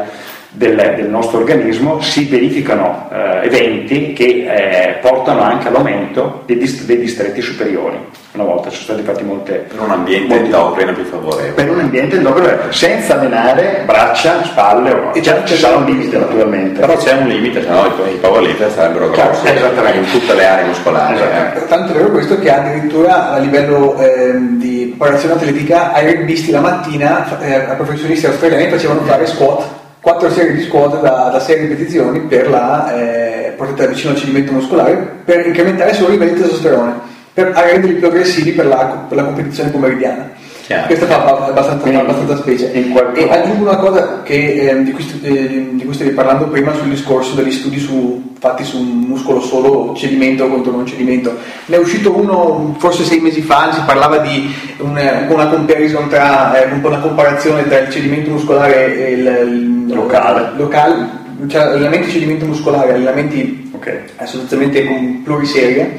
[0.52, 6.84] del, del, nostro organismo, si verificano eh, eventi che eh, portano anche all'aumento dei, dist-
[6.84, 7.98] dei distretti superiori.
[8.32, 11.50] Una volta sono stati fatti molte per un ambiente endocrino più favorevole.
[11.50, 16.16] Per un ambiente endocrino senza allenare braccia, spalle o e già ci sarà un limite
[16.16, 16.80] naturalmente.
[16.80, 19.48] Però c'è un limite se no i, power lifter sarebbero grossi.
[19.48, 19.98] esattamente.
[19.98, 21.66] In tutte le aree muscolari eh.
[21.66, 26.60] tanto è vero questo che addirittura a livello eh, di preparazione atletica hai visti la
[26.60, 31.60] mattina eh, a professionisti australiani facevano fare squat quattro serie di squat da, da 6
[31.60, 36.40] ripetizioni per la eh, portata vicino al cedimento muscolare per incrementare solo i livelli di
[36.40, 40.30] testosterone per, renderli più aggressivi per la, per la competizione pomeridiana.
[40.70, 40.86] Chiaro.
[40.86, 42.72] Questa fa abbastanza, Quindi, abbastanza specie.
[42.72, 46.90] E aggiungo una cosa che, eh, di, cui, eh, di, cui, stavi parlando prima sul
[46.90, 51.36] discorso degli studi su, fatti su un muscolo solo, cedimento contro non cedimento.
[51.66, 56.62] Ne è uscito uno forse sei mesi fa, si parlava di una, una comparison tra,
[56.62, 60.52] eh, una comparazione tra il cedimento muscolare e il, il locale.
[60.54, 64.02] locale cioè allenamenti di cedimento muscolare, allenamenti okay.
[64.18, 65.98] sostanzialmente con pluriserie,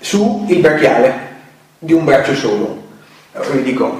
[0.00, 1.26] su il brachiale
[1.78, 2.86] di un braccio solo
[3.52, 3.96] vi dico,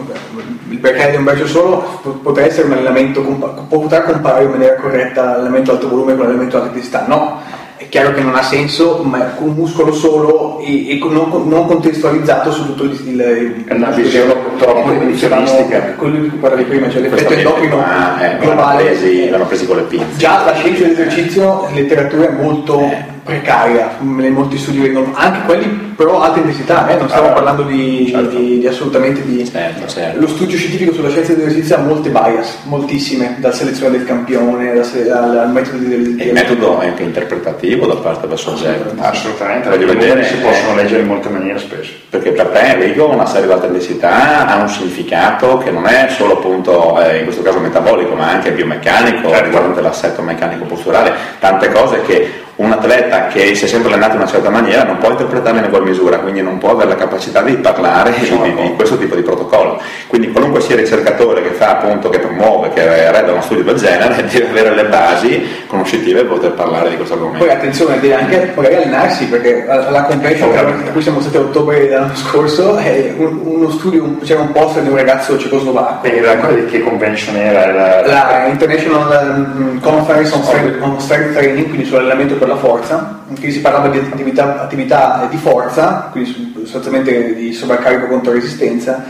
[0.68, 5.24] il perché di un braccio solo potrà essere un allenamento, poter comparare in maniera corretta
[5.24, 7.40] l'allenamento alto volume con l'allenamento alta intensità, no,
[7.77, 11.66] è chiaro che non ha senso, ma con un muscolo solo e, e non, non,
[11.66, 13.01] contestualizzato su tutto il...
[13.07, 15.94] il è una visione troppo reduzionistica.
[15.96, 17.77] Quello di cui parlavi prima, cioè l'effetto endocrino
[18.20, 18.83] eh, globale.
[18.83, 20.16] L'hanno presi, l'hanno presi con le pinze.
[20.16, 22.81] Già la scienza dell'esercizio, letteratura è molto...
[22.81, 26.97] Eh precaria, in molti studi vengono, anche quelli però alta intensità, eh?
[26.97, 28.37] non stiamo ah, parlando di, certo.
[28.38, 29.45] di, di, assolutamente di...
[29.45, 30.19] Certo, certo.
[30.19, 35.38] Lo studio scientifico sulla scienza dell'esercizio ha molte bias, moltissime, dalla selezione del campione, dal,
[35.38, 36.21] al metodo del...
[36.21, 38.95] Il metodo è anche interpretativo da parte del soggetto.
[38.97, 41.93] Assolutamente, voglio vedere, si possono leggere in molte maniere spesso.
[42.09, 46.07] Perché per te Enrico una serie di alta intensità ha un significato che non è
[46.11, 49.45] solo appunto, eh, in questo caso metabolico, ma anche biomeccanico, certo.
[49.45, 54.21] riguardante l'assetto meccanico posturale, tante cose che un atleta che si è sempre allenato in
[54.21, 57.40] una certa maniera non può interpretarla in ugual misura, quindi non può avere la capacità
[57.42, 59.81] di parlare di, di, questo tipo di protocollo.
[60.09, 63.77] Quindi qualunque sia il ricercatore che fa appunto, che promuove, che redaga uno studio del
[63.77, 67.44] genere, deve avere le basi conoscitive per poter parlare di questo argomento.
[67.44, 71.87] Poi attenzione, deve anche magari allenarsi, perché la competition a cui siamo stati a ottobre
[71.87, 76.07] dell'anno scorso è uno studio, c'era un poster di un ragazzo cecoslovacco.
[76.07, 77.66] E era quella di che convention era?
[77.66, 83.21] Era la International um, Conference on Strength, on Strength Training, quindi sull'allenamento per la forza,
[83.39, 89.05] qui si parlava di attività, attività di forza, quindi sostanzialmente di sovraccarico contro resistenza,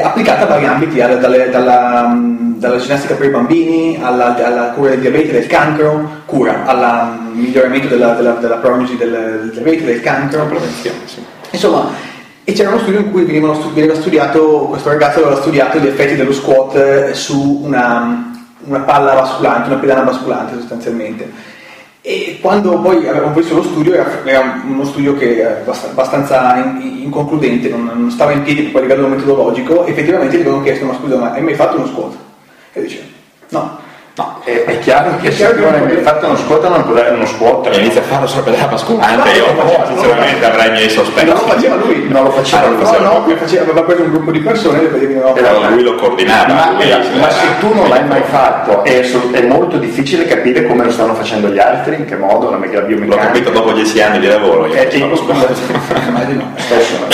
[0.00, 2.16] applicata a vari ambiti, alla, dalla, dalla,
[2.56, 7.88] dalla, ginnastica per i bambini, alla, alla, cura del diabete, del cancro, cura, al miglioramento
[7.88, 10.46] della, della, della prognosi del, del, diabete, del cancro.
[10.46, 11.22] Prevenzione, sì.
[11.50, 11.90] Insomma,
[12.44, 13.54] e c'era uno studio in cui veniva
[13.94, 18.32] studiato, questo ragazzo aveva studiato gli effetti dello squat su una,
[18.64, 21.51] una palla basculante, una pedana basculante sostanzialmente
[22.04, 28.10] e quando poi avevamo visto lo studio, era, uno studio che era abbastanza inconcludente, non,
[28.10, 31.54] stava in piedi a livello metodologico, effettivamente gli avevano chiesto, ma scusa, ma hai mai
[31.54, 32.16] fatto uno squat?
[32.72, 33.08] E dice,
[33.50, 33.78] no,
[34.14, 37.14] No, è, è, chiaro che se tu non hai fatto uno squat non puoi dare
[37.14, 37.74] uno squat.
[37.74, 39.46] E inizia a farlo solo per la basculante, io
[39.86, 41.26] sinceramente avrei i miei sospetti.
[41.28, 42.82] Non lo faceva lui, non lo faceva, lui.
[42.82, 45.82] No, no, lui faceva, aveva preso un gruppo di persone e poi no, no, lui
[45.82, 46.52] lo coordinava.
[46.52, 50.84] Ma, lui, ma se tu non l'hai mai fatto è, è, molto difficile capire come
[50.84, 53.06] lo stanno facendo gli altri, in che modo, la biomeccanica.
[53.06, 54.66] L'ho capito dopo dieci anni di lavoro.
[54.66, 55.48] Io eh, tipo, scusa,
[56.06, 57.06] immagino, spesso,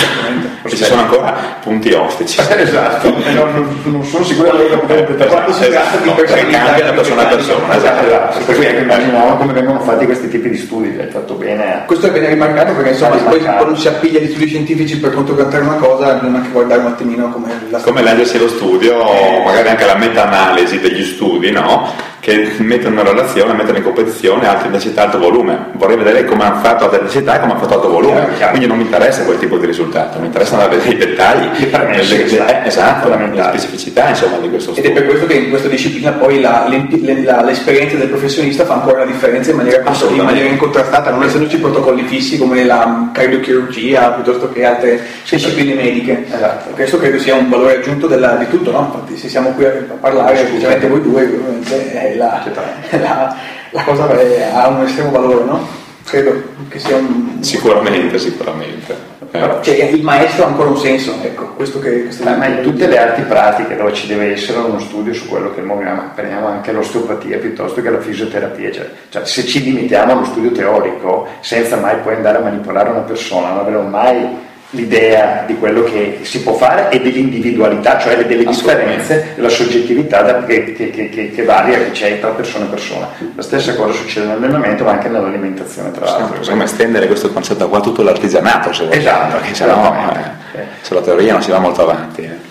[0.66, 1.32] ci sono ancora
[1.62, 2.40] punti ostici.
[2.56, 7.26] esatto, non, non sono sicuro che quando si tratta di persone cambia da persona a
[7.26, 8.44] persona esatto, esatto.
[8.44, 11.84] per cui anche immaginiamo come vengono fatti questi tipi di studi, hai fatto bene.
[11.86, 15.58] Questo è bene rimarcato perché insomma poi quando si appiglia di studi scientifici per controllare
[15.58, 19.42] una cosa bisogna anche guardare un attimino come la Come leggersi lo studio, eh.
[19.44, 22.08] magari anche la meta-analisi degli studi, no?
[22.20, 25.70] che mettono in relazione, mettono in competizione alta intensità e alto volume.
[25.72, 28.14] Vorrei vedere come hanno fatto alta intensità e come hanno fatto alto volume.
[28.14, 28.50] Chiaro, chiaro.
[28.50, 32.24] Quindi non mi interessa quel tipo di risultato, mi interessano avere i dettagli, le le,
[32.26, 34.90] le, esatto, le specificità insomma, di questo studio.
[34.90, 36.74] Ed è per questo che in questa disciplina poi la, la,
[37.44, 42.04] l'esperienza del professionista fa ancora la differenza in maniera, in maniera incontrastata, non essendoci protocolli
[42.04, 46.24] fissi come la cardiochirurgia piuttosto che altre discipline mediche.
[46.26, 46.70] Esatto.
[46.74, 48.90] Questo credo sia un valore aggiunto della, di tutto, no?
[48.92, 51.60] Infatti se siamo qui a parlare, specialmente voi due,
[51.92, 52.44] è la,
[52.90, 53.36] la,
[53.70, 54.08] la cosa
[54.52, 55.86] ha un estremo valore, no?
[56.08, 57.42] Credo che sia un...
[57.42, 58.96] Sicuramente, sicuramente.
[59.30, 59.58] Eh.
[59.60, 62.04] Cioè, il maestro ha ancora un senso, ecco, questo che...
[62.04, 65.28] Questo ma, ma in tutte le arti pratiche dove ci deve essere uno studio su
[65.28, 70.12] quello che muoviamo, prendiamo anche l'osteopatia piuttosto che la fisioterapia, cioè, cioè, se ci limitiamo
[70.12, 75.44] allo studio teorico senza mai poi andare a manipolare una persona, non avremo mai l'idea
[75.46, 80.90] di quello che si può fare e dell'individualità, cioè delle differenze, della soggettività che, che,
[80.90, 83.08] che, che, varia, che c'è tra persona e persona.
[83.34, 86.38] La stessa cosa succede nell'allenamento ma anche nell'alimentazione tra l'altro.
[86.38, 90.12] Possiamo estendere questo concetto qua tutto l'artigianato se vogliamo, esatto, perché se no
[90.52, 92.22] eh, sulla teoria non si va molto avanti.
[92.22, 92.47] Eh.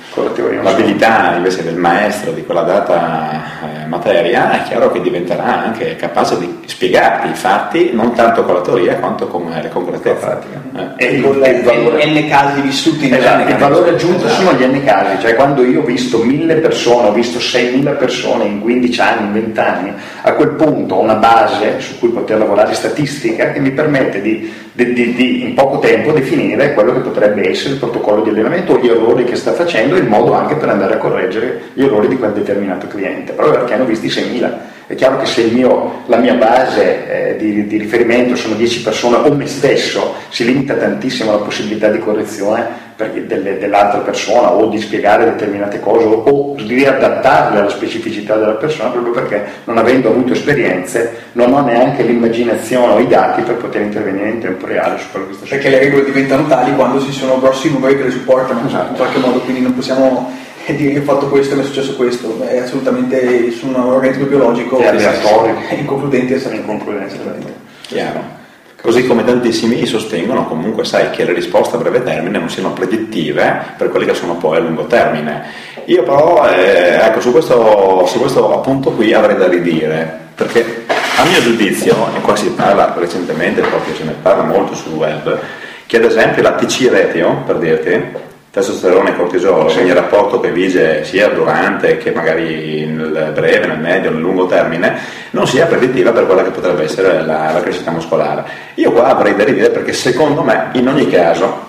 [0.64, 6.38] L'abilità invece del maestro di quella data eh, materia è chiaro che diventerà anche capace
[6.38, 10.40] di spiegarti i fatti non tanto con la teoria quanto con le concretezze.
[10.98, 11.06] Eh.
[11.06, 12.06] E con le, valore...
[12.06, 14.42] n casi vissuti esatto, il valore aggiunto esatto.
[14.42, 18.46] sono gli n casi, cioè quando io ho visto mille persone, ho visto 6.000 persone
[18.46, 22.38] in 15 anni, in 20 anni, a quel punto ho una base su cui poter
[22.38, 27.00] lavorare statistica che mi permette di, di, di, di in poco tempo definire quello che
[27.00, 30.56] potrebbe essere il protocollo di allenamento o gli errori che sta facendo e modo anche
[30.56, 34.76] per andare a correggere gli errori di quel determinato cliente, proprio perché hanno visti 6.000.
[34.88, 39.18] È chiaro che se mio, la mia base eh, di, di, riferimento sono 10 persone
[39.18, 44.80] o me stesso, si limita tantissimo la possibilità di correzione delle, dell'altra persona o di
[44.80, 50.10] spiegare determinate cose o, o di riadattarle alla specificità della persona proprio perché non avendo
[50.10, 55.00] avuto esperienze non ho neanche l'immaginazione o i dati per poter intervenire in tempo reale
[55.00, 55.70] su quello che sta succedendo.
[55.70, 58.92] Perché le regole diventano tali quando ci sono grossi numeri che le supportano esatto.
[58.92, 61.96] in qualche modo, quindi non possiamo dire che ho fatto questo e mi è successo
[61.96, 67.54] questo, è assolutamente su un organismo biologico è inconcludente e inconcludente.
[67.82, 68.36] Chiaro.
[68.80, 73.74] Così come tantissimi sostengono comunque, sai, che le risposte a breve termine non siano predittive
[73.76, 75.44] per quelli che sono poi a lungo termine.
[75.86, 80.86] Io però, eh, ecco, su questo, su questo appunto qui avrei da ridire, perché
[81.18, 85.40] a mio giudizio, e qua si parla recentemente, proprio se ne parla molto sul web,
[85.86, 88.26] che ad esempio la TC Retio, per dirti,
[88.58, 93.80] testosterone e cortisolo, quindi il rapporto che vige sia durante che magari nel breve, nel
[93.80, 94.98] medio, nel lungo termine,
[95.32, 98.46] non sia predittiva per quella che potrebbe essere la, la crescita muscolare.
[98.76, 101.66] Io qua avrei da ridire perché secondo me, in ogni caso,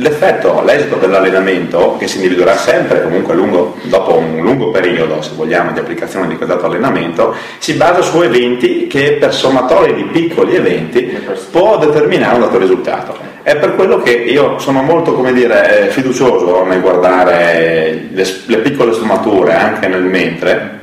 [0.00, 5.72] L'effetto, l'esito dell'allenamento, che si individuerà sempre comunque lungo, dopo un lungo periodo, se vogliamo,
[5.72, 10.54] di applicazione di quel dato allenamento, si basa su eventi che per sommatoria di piccoli
[10.54, 13.14] eventi può determinare un dato risultato.
[13.42, 19.54] È per quello che io sono molto, dire, fiducioso nel guardare le, le piccole sfumature
[19.54, 20.79] anche nel mentre,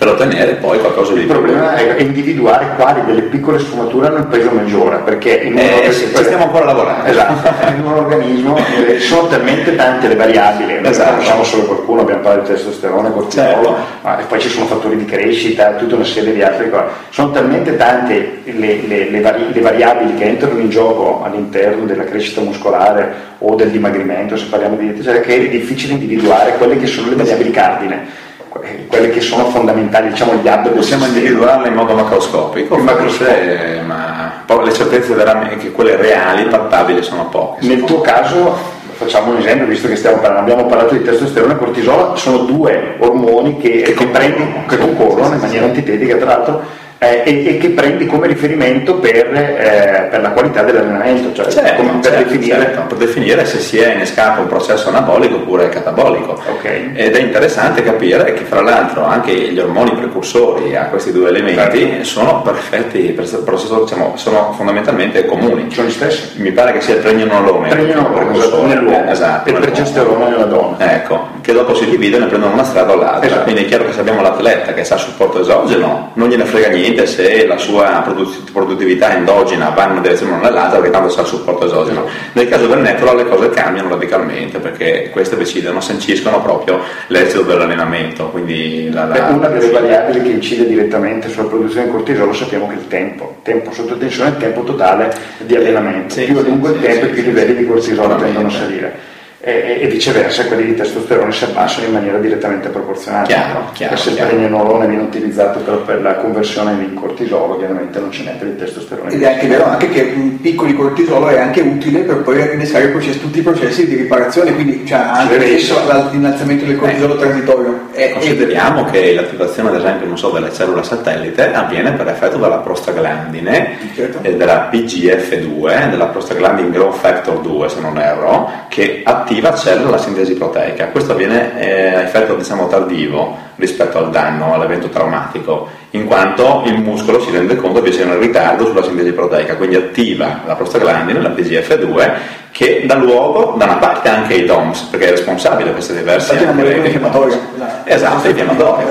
[0.00, 1.28] per ottenere poi qualcosa di più.
[1.28, 5.58] Il problema è individuare quali delle piccole sfumature hanno il peso maggiore, perché in un
[5.58, 7.04] eh, organismo, ci stiamo ancora lavorando.
[7.04, 8.56] Esatto, in un organismo
[8.98, 11.10] sono talmente tante le variabili, noi esatto.
[11.10, 13.76] conosciamo solo qualcuno, abbiamo parlato di testosterone, cortisolo, certo.
[14.00, 16.84] ma poi ci sono fattori di crescita, tutta una serie di altre cose.
[17.10, 22.04] Sono talmente tante le, le, le, vari, le variabili che entrano in gioco all'interno della
[22.04, 26.86] crescita muscolare o del dimagrimento, se parliamo di dieta, che è difficile individuare quelle che
[26.86, 31.94] sono le variabili cardine quelle che sono fondamentali, diciamo gli hub Possiamo individuarle in modo
[31.94, 35.14] macroscopico, forse, ma le certezze
[35.58, 37.66] che quelle reali, pattabili, sono poche.
[37.66, 42.16] Nel tuo caso facciamo un esempio, visto che parlando, abbiamo parlato di testosterone e cortisolo,
[42.16, 46.62] sono due ormoni che, che, che, che concorrono in maniera antitetica, tra l'altro
[47.02, 51.82] eh, e, e, che prendi come riferimento per, eh, per la qualità dell'allenamento, cioè certo,
[51.82, 52.60] per, certo, definire...
[52.60, 53.46] Certo, per, definire...
[53.46, 56.38] se si è innescato un processo anabolico oppure catabolico.
[56.58, 56.92] Okay.
[56.94, 61.78] Ed è interessante capire che fra l'altro anche gli ormoni precursori a questi due elementi
[61.78, 62.04] certo.
[62.04, 65.70] sono perfetti, diciamo, sono fondamentalmente comuni.
[65.70, 66.32] Sono gli stessi.
[66.34, 67.68] Mi pare che sia il pregnenolone.
[67.70, 69.06] Pregnenolone, nell'uomo.
[69.06, 70.76] Eh, esatto, e il progesterone nella donna.
[70.92, 73.26] Ecco, che dopo si dividono e prendono una strada o l'altra.
[73.26, 73.42] Esatto.
[73.42, 77.06] Quindi è chiaro che se abbiamo l'atleta che sa supporto esogeno, non gliene frega niente
[77.06, 78.04] se la sua
[78.52, 82.06] produttività endogena va in una direzione o nell'altra perché tanto sa il supporto esogeno.
[82.32, 88.28] Nel caso del natural le cose cambiano radicalmente perché queste decidono, sanciscono proprio l'esito dell'allenamento.
[88.30, 89.26] Quindi la, la...
[89.30, 93.36] Una delle variabili che incide direttamente sulla produzione di cortisolo sappiamo che è il tempo,
[93.42, 96.14] tempo sotto tensione è il tempo totale di allenamento.
[96.14, 99.09] Sì, più sì, lungo sì, il tempo più i livelli di cortisolo tendono a salire
[99.42, 103.26] e, e, viceversa quelli di testosterone si abbassano in maniera direttamente proporzionale.
[103.26, 107.98] Chiaro, chiaro, e se il pregnenolone viene utilizzato per, per, la conversione in cortisolo, ovviamente
[107.98, 109.10] non c'è niente di testosterone.
[109.10, 112.88] Ed è anche vero anche che un piccolo cortisolo è anche utile per poi innescare
[112.88, 117.18] processi, tutti i processi di riparazione, quindi cioè, anche l'innalzamento del cortisolo eh.
[117.18, 117.80] transitorio.
[117.92, 118.90] È, Consideriamo è...
[118.90, 124.18] che l'attivazione, ad esempio, so, delle cellule satellite avviene per effetto della prostaglandine certo.
[124.20, 129.88] e della PGF2, della prostaglandin growth factor 2, se non erro, che attiva attiva accelera
[129.88, 130.88] la sintesi proteica.
[130.88, 136.80] Questo avviene eh, a effetto diciamo, tardivo rispetto al danno, all'evento traumatico, in quanto il
[136.80, 141.20] muscolo si rende conto che c'è un ritardo sulla sintesi proteica, quindi attiva la prostaglandina,
[141.20, 142.12] la PGF2,
[142.50, 146.34] che dà luogo da una parte anche ai DOMS, perché è responsabile di queste diverse
[146.34, 147.38] infiammatorie.
[147.84, 148.86] Esatto, infiammatorie.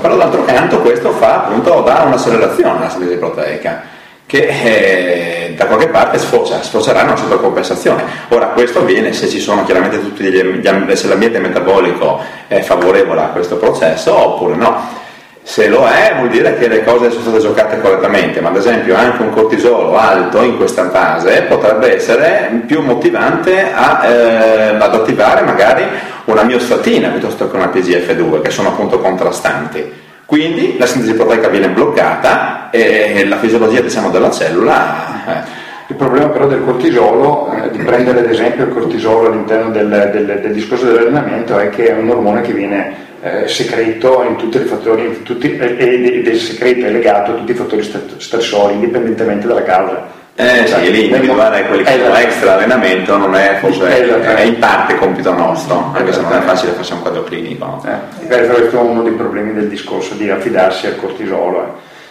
[0.00, 3.96] Però d'altro canto questo fa appunto da un'accelerazione alla sintesi proteica
[4.28, 8.04] che eh, da qualche parte sfocia, sfocerà una supercompensazione.
[8.28, 13.22] Ora questo avviene se ci sono chiaramente tutti gli, gli se l'ambiente metabolico è favorevole
[13.22, 14.96] a questo processo oppure no.
[15.42, 18.94] Se lo è vuol dire che le cose sono state giocate correttamente, ma ad esempio
[18.94, 25.40] anche un cortisolo alto in questa fase potrebbe essere più motivante a, eh, ad attivare
[25.40, 25.84] magari
[26.26, 29.97] una miostatina piuttosto che una PGF2, che sono appunto contrastanti.
[30.28, 35.24] Quindi la sintesi proteica viene bloccata e la fisiologia diciamo, della cellula...
[35.24, 35.66] Eh.
[35.90, 40.40] Il problema però del cortisolo, eh, di prendere ad esempio il cortisolo all'interno del, del,
[40.42, 44.64] del discorso dell'allenamento, è che è un ormone che viene eh, secreto in tutti i
[44.66, 49.62] fattori, tutti, e, e del secreto è legato a tutti i fattori stressori, indipendentemente dalla
[49.62, 50.08] causa
[50.40, 54.94] Eh sì, lì individuare quelli che fanno extra allenamento non è forse è in parte
[54.94, 57.82] compito nostro, anche se non è facile farsi un quadro clinico.
[57.84, 61.64] Eh, questo è uno dei problemi del discorso di affidarsi al cortisolo.
[61.64, 61.66] Eh.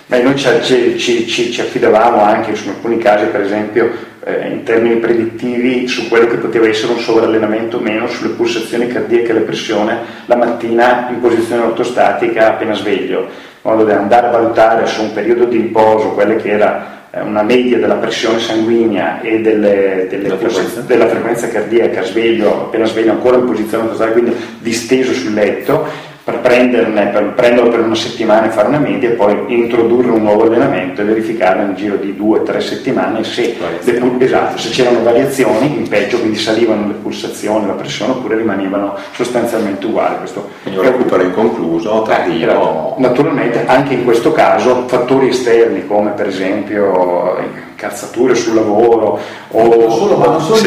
[0.08, 3.90] Beh, noi ci, ci, ci, ci, affidavamo anche su alcuni casi, per esempio,
[4.26, 8.88] eh, in termini predittivi, su quello che poteva essere un sovrallenamento o meno, sulle pulsazioni
[8.88, 13.28] cardiache e la pressione la mattina in posizione ortostatica appena sveglio, in
[13.62, 17.44] modo da andare a valutare su un periodo di riposo quelle che era eh, una
[17.44, 20.82] media della pressione sanguigna e delle, delle frequenza.
[20.82, 26.40] della frequenza cardiaca sveglio, appena sveglio ancora in posizione ortostatica, quindi disteso sul letto per,
[26.40, 30.44] prenderne, per prenderlo per una settimana e fare una media e poi introdurre un nuovo
[30.44, 35.04] allenamento e verificare nel giro di due o tre settimane se, le, esatto, se c'erano
[35.04, 40.18] variazioni, in peggio, quindi salivano le pulsazioni, la pressione oppure rimanevano sostanzialmente uguali.
[40.18, 42.98] Questo quindi un recupero inconcluso, tardivo.
[42.98, 47.38] Eh, naturalmente anche in questo caso fattori esterni come per esempio
[47.78, 49.18] calzature sul lavoro
[49.48, 50.60] o non solo, ma non solo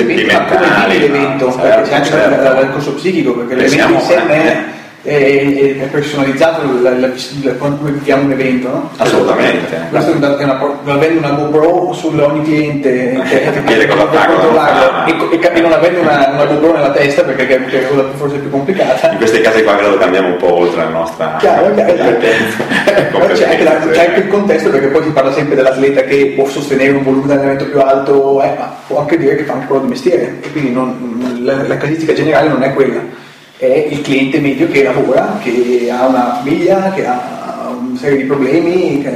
[0.87, 2.61] l'evento, certo, perché c'è anche certo.
[2.63, 7.09] il corso psichico perché l'evento in sé è è, è personalizzato la, la,
[7.43, 8.91] la, quando viviamo un evento, no?
[8.99, 9.87] Assolutamente.
[9.89, 15.51] Questo è una, non avendo una GoPro su ogni cliente che, che controllarlo e, e,
[15.53, 19.13] e non avendo una, una, GoPro nella testa perché è, è cosa forse più complicata.
[19.13, 21.95] In questi casi qua credo che andiamo un po' oltre la nostra chiaro, chiaro,
[23.33, 26.47] c'è, anche la, c'è anche il contesto perché poi si parla sempre dell'atleta che può
[26.47, 29.67] sostenere un volume di allenamento più alto, eh, ma può anche dire che fa anche
[29.67, 30.37] quello di mestiere.
[30.43, 33.20] E quindi non, la, la casistica generale non è quella
[33.61, 38.25] è il cliente medio che lavora, che ha una famiglia, che ha una serie di
[38.25, 39.07] problemi,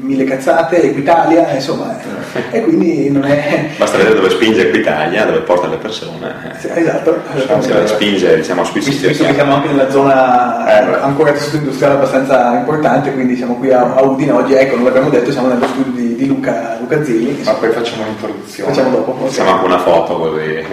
[0.00, 1.98] mille cazzate, Equitalia, insomma,
[2.50, 3.70] e quindi non è...
[3.76, 6.32] Basta vedere dove spinge Equitalia, dove porta le persone.
[6.58, 7.20] Sì, esatto.
[7.58, 9.08] Se la spinge, diciamo, sui siti.
[9.08, 13.72] Visto che siamo anche nella zona eh, ancora tessuto industriale abbastanza importante, quindi siamo qui
[13.72, 17.04] a, a Udine oggi, ecco, non l'abbiamo detto, siamo nello studio di, di Luca, Luca
[17.04, 17.40] Zilli.
[17.44, 18.72] Ma poi facciamo un'introduzione.
[18.72, 19.26] Facciamo dopo.
[19.26, 20.64] Facciamo anche una foto così,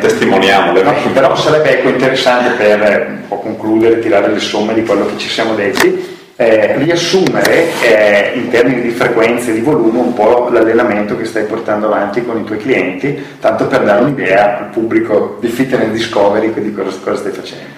[0.00, 0.72] testimoniamo.
[0.72, 5.16] No, però sarebbe ecco, interessante per un po' concludere, tirare le somme di quello che
[5.16, 10.48] ci siamo detti eh, riassumere eh, in termini di frequenza e di volume un po'
[10.50, 15.36] l'allenamento che stai portando avanti con i tuoi clienti, tanto per dare un'idea al pubblico
[15.38, 17.68] di Fitness Discovery di cosa, cosa stai facendo.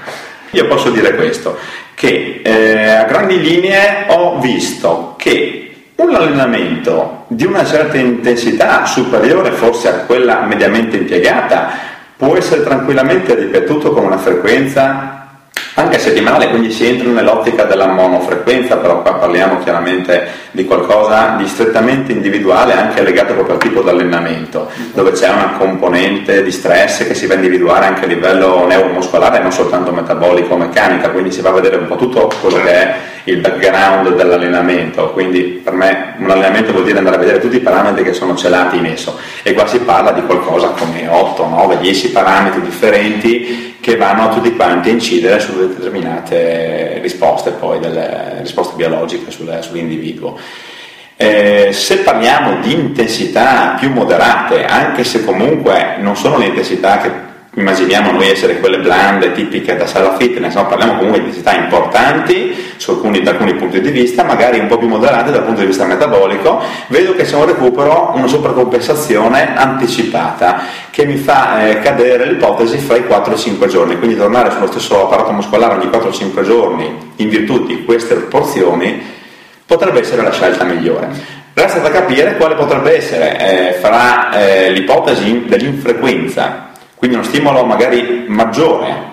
[0.50, 1.58] Io posso dire questo,
[1.94, 9.53] che eh, a grandi linee ho visto che un allenamento di una certa intensità superiore
[9.53, 11.70] forse a quella mediamente impiegata
[12.16, 15.21] può essere tranquillamente ripetuto con una frequenza
[15.74, 21.46] anche settimanale, quindi si entra nell'ottica della monofrequenza, però qua parliamo chiaramente di qualcosa di
[21.46, 27.06] strettamente individuale, anche legato proprio al tipo di allenamento, dove c'è una componente di stress
[27.06, 31.32] che si va a individuare anche a livello neuromuscolare, non soltanto metabolico o meccanica, quindi
[31.32, 32.94] si va a vedere un po' tutto quello che è
[33.24, 37.60] il background dell'allenamento, quindi per me un allenamento vuol dire andare a vedere tutti i
[37.60, 39.16] parametri che sono celati in esso.
[39.42, 44.54] E qua si parla di qualcosa come 8, 9, 10 parametri differenti che vanno tutti
[44.54, 50.38] quanti a incidere su determinate risposte, poi delle risposte biologiche sull'individuo.
[51.16, 57.10] Eh, se parliamo di intensità più moderate, anche se comunque non sono le intensità che
[57.55, 60.66] immaginiamo noi essere quelle blande tipiche da sala fitness, no?
[60.66, 64.88] parliamo comunque di intensità importanti alcuni, da alcuni punti di vista, magari un po' più
[64.88, 71.05] moderate dal punto di vista metabolico, vedo che c'è un recupero, una sopracompensazione anticipata che
[71.05, 75.05] mi fa eh, cadere l'ipotesi fra i 4 e 5 giorni, quindi tornare sullo stesso
[75.05, 79.00] apparato muscolare ogni 4 5 giorni in virtù di queste porzioni
[79.66, 81.40] potrebbe essere la scelta migliore.
[81.55, 86.70] Resta da capire quale potrebbe essere eh, fra eh, l'ipotesi dell'infrequenza
[87.03, 89.11] quindi uno stimolo magari maggiore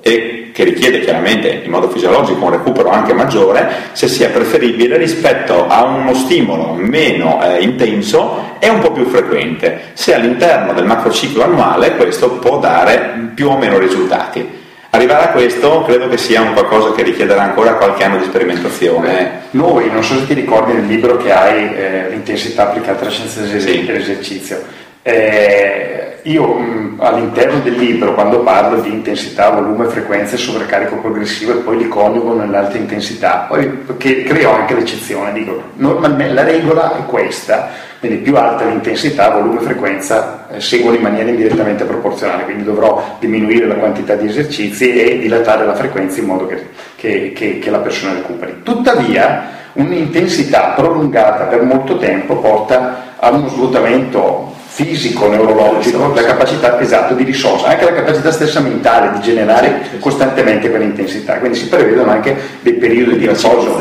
[0.00, 5.66] e che richiede chiaramente in modo fisiologico un recupero anche maggiore, se sia preferibile rispetto
[5.66, 11.42] a uno stimolo meno eh, intenso e un po' più frequente, se all'interno del macrociclo
[11.42, 14.60] annuale questo può dare più o meno risultati.
[14.90, 19.46] Arrivare a questo credo che sia un qualcosa che richiederà ancora qualche anno di sperimentazione.
[19.50, 23.40] Noi, non so se ti ricordi nel libro che hai, eh, l'intensità applicata alla scienza
[23.40, 24.81] dell'esercizio, sì.
[25.02, 31.52] Eh, io mh, all'interno del libro, quando parlo di intensità, volume, frequenza e sovraccarico progressivo
[31.52, 37.06] e poi li coniugo nell'alta intensità, poi creo anche l'eccezione, dico, normalmente la regola è
[37.06, 42.62] questa, quindi più alta l'intensità, volume e frequenza eh, seguono in maniera indirettamente proporzionale, quindi
[42.62, 47.58] dovrò diminuire la quantità di esercizi e dilatare la frequenza in modo che, che, che,
[47.58, 48.60] che la persona recuperi.
[48.62, 57.12] Tuttavia, un'intensità prolungata per molto tempo porta a uno svuotamento fisico, neurologico, la capacità esatto
[57.12, 61.34] di risorsa, anche la capacità stessa mentale di generare costantemente quell'intensità.
[61.34, 63.78] Quindi si prevedono anche dei periodi di riposo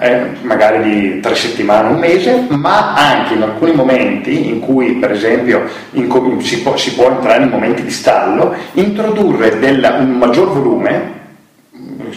[0.00, 5.12] eh, magari di tre settimane, un mese, ma anche in alcuni momenti in cui per
[5.12, 5.62] esempio
[5.92, 6.10] in,
[6.42, 11.16] si, può, si, può, entrare in momenti di stallo, introdurre della, un maggior volume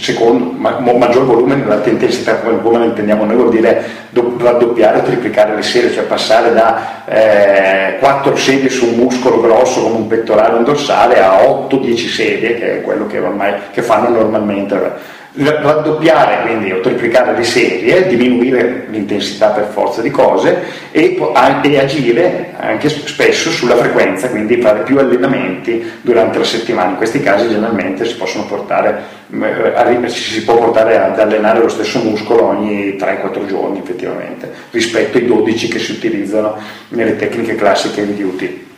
[0.01, 5.03] secondo, ma, maggior volume nell'alta intensità, come la intendiamo noi, vuol dire do, raddoppiare o
[5.03, 10.07] triplicare le serie, cioè passare da eh, 4 sedie su un muscolo grosso come un
[10.07, 15.19] pettorale o un dorsale a 8-10 sedie, che è quello che, ormai, che fanno normalmente
[15.33, 20.61] raddoppiare quindi o triplicare le serie, diminuire l'intensità per forza di cose
[20.91, 21.17] e,
[21.63, 26.91] e, agire anche spesso sulla frequenza, quindi fare più allenamenti durante la settimana.
[26.91, 31.99] In questi casi generalmente si possono portare eh, si può portare ad allenare lo stesso
[31.99, 36.57] muscolo ogni 3-4 giorni effettivamente rispetto ai 12 che si utilizzano
[36.89, 38.70] nelle tecniche classiche di duty.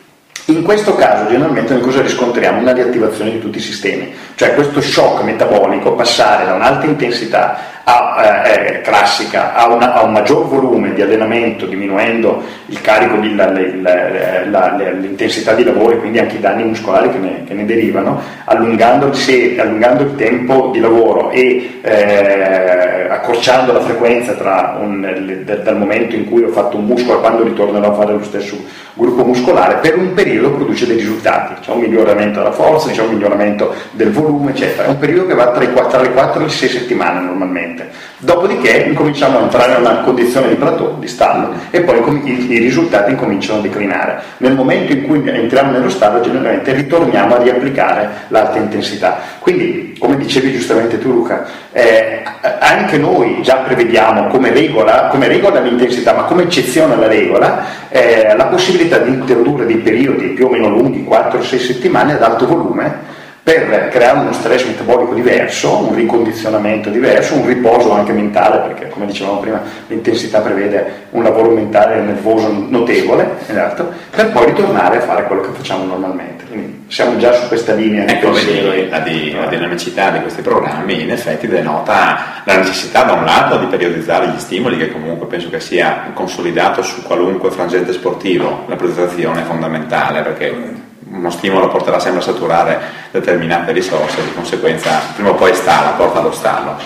[0.46, 2.60] In questo caso generalmente noi cosa riscontriamo?
[2.60, 8.42] Una riattivazione di tutti i sistemi, cioè questo shock metabolico, passare da un'alta intensità a,
[8.46, 13.50] eh, classica a, una, a, un maggior volume di allenamento, diminuendo il carico, di, la,
[13.50, 17.64] la, la, l'intensità di lavoro e quindi anche i danni muscolari che ne, che ne
[17.64, 24.32] derivano, allungando il, tempo di lavoro e eh, accorciando la frequenza
[24.80, 28.24] un, dal momento in cui ho fatto un muscolo a quando ritornerò a fare lo
[28.24, 28.56] stesso
[28.94, 33.14] gruppo muscolare, per un periodo produce dei risultati, c'è un miglioramento della forza, c'è un
[33.14, 34.86] miglioramento del volume, eccetera.
[34.86, 37.73] È un periodo che va tra, i, tra le 4 e le 6 settimane normalmente.
[38.18, 42.58] Dopodiché incominciamo a entrare in una condizione di plateau, di stallo, e poi i, i
[42.58, 44.22] risultati incominciano a declinare.
[44.38, 49.18] Nel momento in cui entriamo nello stallo, generalmente ritorniamo a riapplicare l'alta intensità.
[49.38, 52.22] Quindi, come dicevi giustamente tu Luca, eh,
[52.58, 58.34] anche noi già prevediamo come regola, come regola l'intensità, ma come eccezione alla regola, eh,
[58.36, 63.13] la possibilità di introdurre dei periodi più o meno lunghi, 4-6 settimane ad alto volume,
[63.44, 69.04] per creare uno stress metabolico diverso, un ricondizionamento diverso, un riposo anche mentale, perché come
[69.04, 75.00] dicevamo prima l'intensità prevede un lavoro mentale e nervoso notevole, esatto, per poi ritornare a
[75.00, 76.44] fare quello che facciamo normalmente.
[76.46, 78.06] Quindi siamo già su questa linea.
[78.06, 83.12] Ecco, vedi, la, di, la dinamicità di questi programmi in effetti denota la necessità da
[83.12, 87.92] un lato di periodizzare gli stimoli, che comunque penso che sia consolidato su qualunque frangente
[87.92, 90.82] sportivo, la periodizzazione è fondamentale perché
[91.14, 95.94] uno stimolo porterà sempre a saturare determinate risorse, di conseguenza prima o poi sta, la
[95.96, 96.76] porta allo stallo.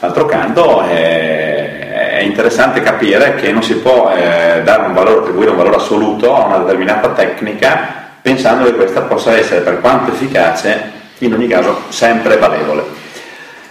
[0.00, 5.50] D'altro canto è, è interessante capire che non si può eh, dare un valore, attribuire
[5.50, 10.96] un valore assoluto a una determinata tecnica pensando che questa possa essere per quanto efficace
[11.18, 13.06] in ogni caso sempre valevole.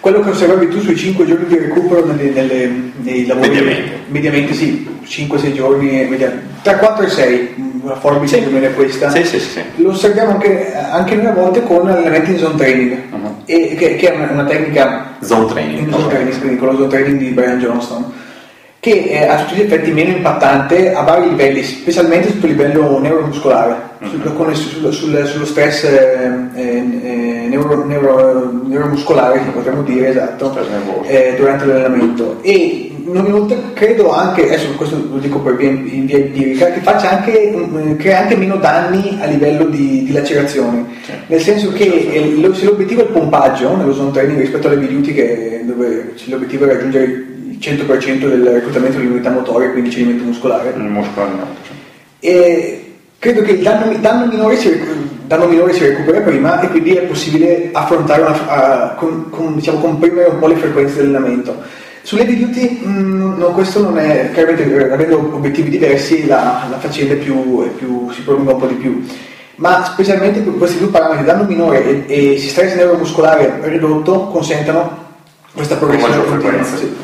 [0.00, 2.70] Quello che osservavi tu sui 5 giorni di recupero nelle, nelle,
[3.02, 3.48] nei lavori?
[3.48, 8.42] Mediamente, mediamente sì, 5-6 giorni, mediamente, tra 4 e 6, una forbice sì.
[8.42, 9.10] più o meno questa.
[9.10, 12.98] Sì, sì, sì, Lo osserviamo anche, anche noi a volte con allenamenti in zone training,
[13.10, 13.34] uh-huh.
[13.44, 16.88] e, che, che, è una, una tecnica zone training, zone training quindi con lo zone
[16.88, 18.04] training di Brian Johnston,
[18.80, 23.74] che è a tutti gli effetti meno impattante a vari livelli, specialmente sul livello neuromuscolare,
[23.98, 24.08] uh-huh.
[24.54, 30.56] sul, sul, sullo stress eh, eh, neuro, neuro, neuromuscolare, potremmo dire, esatto,
[31.06, 32.38] eh, durante l'allenamento.
[32.42, 37.10] E inoltre credo anche, adesso questo lo dico per via, in via empirica, che faccia
[37.10, 40.84] anche, mm, crea anche meno danni a livello di, di lacerazioni.
[41.04, 41.12] Sì.
[41.26, 46.14] Nel senso che se l'obiettivo è il pompaggio nello zone training rispetto alle che, dove
[46.26, 47.27] l'obiettivo è raggiungere
[47.58, 50.72] 100% del reclutamento dell'unità motoria, quindi cedimento muscolare.
[50.76, 51.32] Il muscolare,
[51.62, 51.72] sì.
[52.20, 54.80] E credo che il danno, danno, minore si,
[55.26, 59.78] danno, minore si, recupera prima e quindi è possibile affrontare una, a, con, con, diciamo,
[59.78, 64.64] comprimere un po' le frequenze dell'allenamento sulle duty mh, mm, no, questo non è, chiaramente
[64.64, 68.76] eh, avendo obiettivi diversi la, la faccenda più, è più, si prolunga un po' di
[68.76, 69.04] più,
[69.56, 75.06] ma specialmente questi due parametri, danno minore e, e stress neuromuscolare ridotto consentono
[75.52, 76.64] questa progressione continua.
[76.64, 76.96] Sì.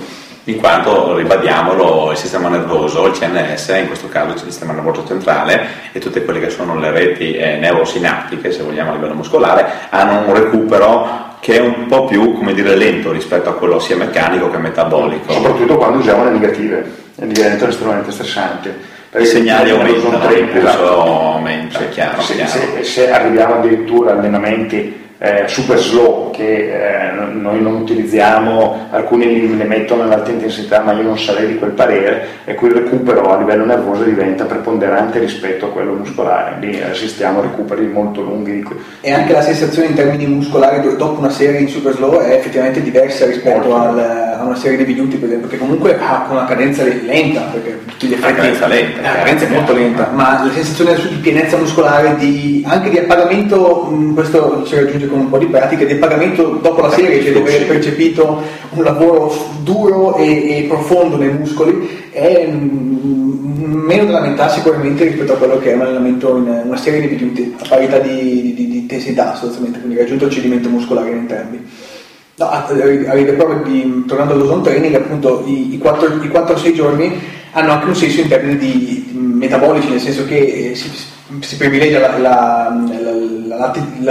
[0.47, 5.67] In quanto, ribadiamolo, il sistema nervoso, il CNS, in questo caso il sistema nervoso centrale
[5.93, 10.27] e tutte quelle che sono le reti eh, neurosinaptiche, se vogliamo a livello muscolare, hanno
[10.27, 14.51] un recupero che è un po' più come dire, lento rispetto a quello sia meccanico
[14.51, 15.33] che metabolico.
[15.33, 18.71] Soprattutto quando usiamo le negative, diventano estremamente stressanti.
[19.17, 21.01] I segnali aumentano, il pulso
[21.33, 22.51] aumenta, sì, chiaro, se, chiaro.
[22.51, 29.57] Se, se arriviamo addirittura a allenamenti eh, super slow che eh, noi non utilizziamo, alcuni
[29.57, 33.33] le mettono nell'alta intensità, ma io non sarei di quel parere, e qui il recupero
[33.33, 38.67] a livello nervoso diventa preponderante rispetto a quello muscolare, lì assistiamo a recuperi molto lunghi.
[39.01, 42.83] E anche la sensazione in termini muscolari dopo una serie in super slow è effettivamente
[42.83, 46.83] diversa rispetto al, a una serie di minuti, per esempio, che comunque ha una cadenza
[46.85, 48.33] lenta, perché tutti gli effetti...
[48.33, 49.01] La cadenza lenta.
[49.01, 53.93] La cadenza è molto lenta, ma la sensazione di pienezza muscolare, di, anche di appagamento,
[54.15, 57.39] questo si raggiunge con un po' di pratica, di appagamento dopo la serie, cioè di
[57.39, 65.05] aver percepito un lavoro duro e, e profondo nei muscoli, è meno da lamentare sicuramente
[65.05, 68.55] rispetto a quello che è un allenamento in una serie di minuti, a parità di,
[68.55, 71.65] di, di intensità sostanzialmente, quindi raggiunto il cedimento muscolare in entrambi.
[72.37, 77.13] No, avete proprio di, tornando all'ozone training, appunto i, i 4-6 giorni
[77.53, 80.91] hanno anche un senso in termini di, di metabolici, nel senso che eh, si,
[81.41, 82.85] si, privilegia la, la,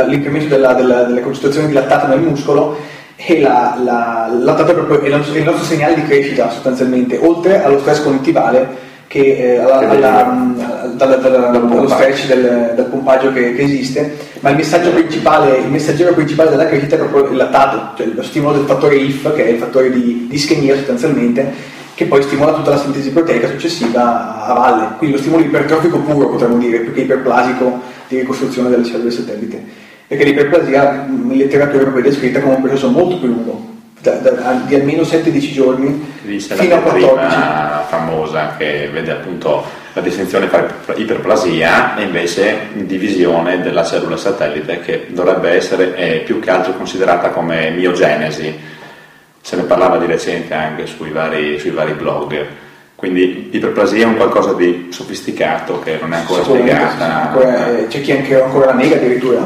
[0.08, 2.78] l'incremento della, della, della, concentrazione di lattato nel muscolo
[3.16, 9.38] e la, lattato è, il nostro segnale di crescita sostanzialmente, oltre allo stress cognitivale che,
[9.38, 10.54] eh, alla, alla,
[10.96, 15.70] dalla, dalla, dallo stretch del, del pompaggio che, che, esiste, ma il messaggio principale, il
[15.70, 19.46] messaggero principale della crescita è proprio il lattato, cioè lo stimolo del fattore IF, che
[19.46, 21.54] è il fattore di, di ischemia sostanzialmente,
[21.94, 24.88] che poi stimola tutta la sintesi proteica successiva a valle.
[24.98, 27.82] Quindi lo stimolo ipertrofico puro, potremmo dire, più che iperplasico
[28.14, 29.62] di ricostruzione delle cellule satellite.
[30.08, 34.62] Perché l'iperplasia in letteratura è proprio descritta come un processo molto più lungo, da, da,
[34.66, 37.36] di almeno 7-10 giorni Vista fino a 14
[37.88, 45.06] famosa che vede appunto la distinzione tra iperplasia e invece divisione della cellula satellite che
[45.10, 48.54] dovrebbe essere eh, più che altro considerata come miogenesi.
[49.40, 52.46] Se ne parlava di recente anche sui vari, sui vari blog
[53.04, 57.24] quindi iperplasia è un qualcosa di sofisticato che non è ancora spiegata.
[57.24, 59.46] Ancora, eh, c'è chi anche ancora la nega addirittura,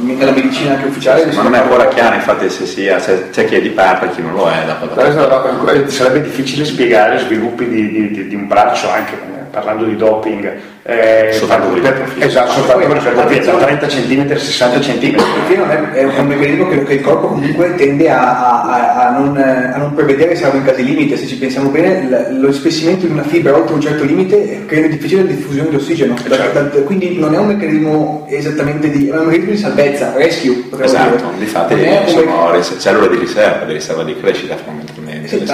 [0.00, 1.26] nella medicina anche ufficiale.
[1.26, 4.10] Ma non è ancora chiaro infatti se sia, se c'è chi è di parte e
[4.10, 4.64] chi non lo è.
[4.66, 11.32] Da sarebbe difficile spiegare sviluppi di, di, di un braccio anche parlando di doping eh,
[11.32, 16.04] soltanto per esatto, soltanto per da 30 cm a 60 cm perché non è, è
[16.04, 20.34] un meccanismo che, che, il corpo comunque tende a, a, a, non, a non, prevedere
[20.34, 21.18] salvo in casi limite.
[21.18, 25.24] Se ci pensiamo bene lo spessimento di una fibra oltre un certo limite rende difficile
[25.24, 26.82] la diffusione di ossigeno certo.
[26.84, 31.74] quindi non è un meccanismo esattamente di è un meccanismo di salvezza, rescue esatto, infatti
[32.06, 32.62] sono un...
[32.78, 35.44] cellule di riserva di riserva di crescita fondamentalmente sì,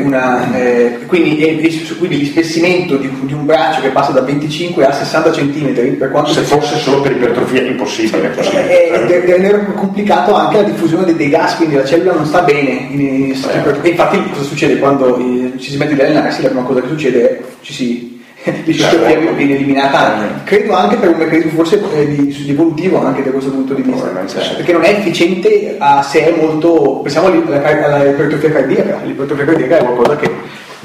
[0.00, 4.92] una, eh, quindi, eh, quindi l'ispessimento di, di un braccio che passa da 25 a
[4.92, 10.62] 60 cm per quanto se fosse solo per ipertrofia impossibile ed è complicato anche la
[10.62, 13.88] diffusione dei, dei, gas quindi la cellula non sta bene in, in, eh.
[13.88, 17.28] infatti cosa succede quando eh, ci si mette di allenarsi la prima cosa che succede
[17.28, 18.13] è ci si
[18.72, 19.34] certo.
[19.34, 23.74] viene eliminata credo anche per un meccanismo forse eh, di, evolutivo anche da questo punto
[23.74, 24.06] di vista
[24.56, 30.30] perché non è efficiente a sé molto pensiamo all'ipertrofia cardiaca l'ipertrofia cardiaca è qualcosa che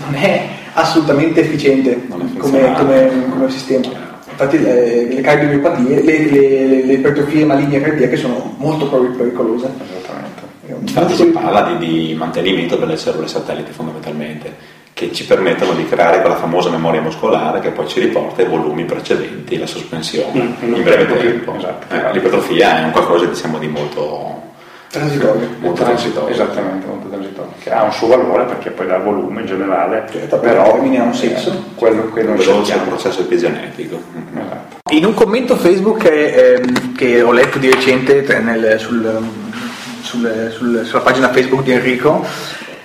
[0.06, 3.88] non è assolutamente efficiente come, come, come, sistema.
[4.30, 9.70] Infatti le, le cardiomiopatie, le, le, le ipertrofie maligne cardiache sono molto pericolose.
[9.98, 10.48] Esattamente.
[10.82, 16.20] Infatti si parla di, di mantenimento delle cellule satellite fondamentalmente che ci permettono di creare
[16.20, 20.84] quella famosa memoria muscolare che poi ci riporta ai volumi precedenti, la sospensione mm, in
[20.84, 21.56] breve tempo.
[21.56, 21.96] Esatto.
[21.96, 24.42] Eh, l'ipertrofia è un qualcosa diciamo di molto
[24.90, 25.48] transitorio.
[25.60, 26.34] Molto transitorio.
[26.34, 27.54] Esattamente, molto transitorio.
[27.60, 31.14] Che ha un suo valore perché poi dà volume in generale, certo, però ha un
[31.16, 31.50] senso.
[31.50, 34.02] Eh, quello che non c'è un processo epigenetico.
[34.34, 34.78] Esatto.
[34.90, 36.62] In un commento Facebook eh,
[36.98, 39.18] che ho letto di recente nel, sul,
[40.02, 42.26] sul, sul, sulla pagina Facebook di Enrico,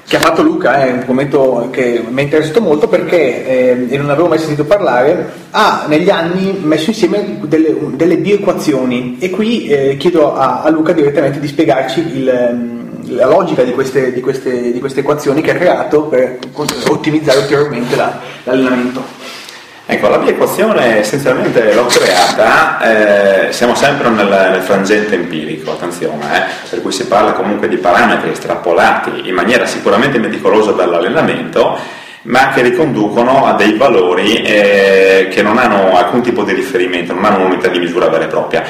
[0.07, 3.97] che ha fatto Luca, è un commento che mi è interessato molto perché, eh, e
[3.97, 9.67] non avevo mai sentito parlare, ha negli anni messo insieme delle, delle bioequazioni e qui
[9.67, 14.21] eh, chiedo a, a, Luca direttamente di spiegarci il, ehm, la logica di queste, di,
[14.21, 16.39] queste, di queste, equazioni che ha creato per
[16.89, 19.24] ottimizzare ulteriormente la, l'allenamento.
[19.87, 26.25] Ecco, la mia equazione essenzialmente l'ho creata, eh, siamo sempre nel, nel, frangente empirico, attenzione,
[26.37, 31.79] eh, per cui si parla comunque di parametri estrapolati in maniera sicuramente meticolosa dall'allenamento,
[32.23, 37.27] ma che riconducono a dei valori eh, che non hanno alcun tipo di riferimento, non
[37.27, 38.65] hanno un'unità di misura vera e propria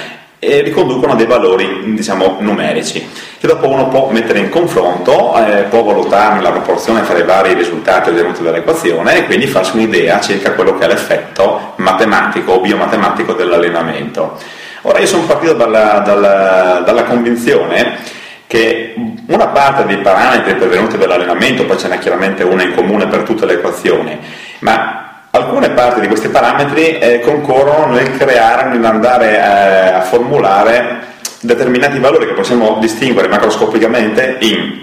[0.44, 3.08] e riconducono a dei valori diciamo numerici
[3.44, 7.52] che dopo uno può mettere in confronto, eh, può valutarne la proporzione fra i vari
[7.52, 13.34] risultati ottenuti dall'equazione e quindi farsi un'idea circa quello che è l'effetto matematico o biomatematico
[13.34, 14.38] dell'allenamento.
[14.82, 17.98] Ora io sono partito dalla, dalla, dalla convinzione
[18.46, 18.94] che
[19.26, 23.46] una parte dei parametri pervenuti dall'allenamento, poi ce n'è chiaramente una in comune per tutte
[23.46, 24.18] le equazioni,
[24.60, 25.03] ma
[25.34, 31.06] Alcune parti di questi parametri eh, concorrono nel creare, nell'andare eh, a formulare
[31.40, 34.80] determinati valori che possiamo distinguere macroscopicamente in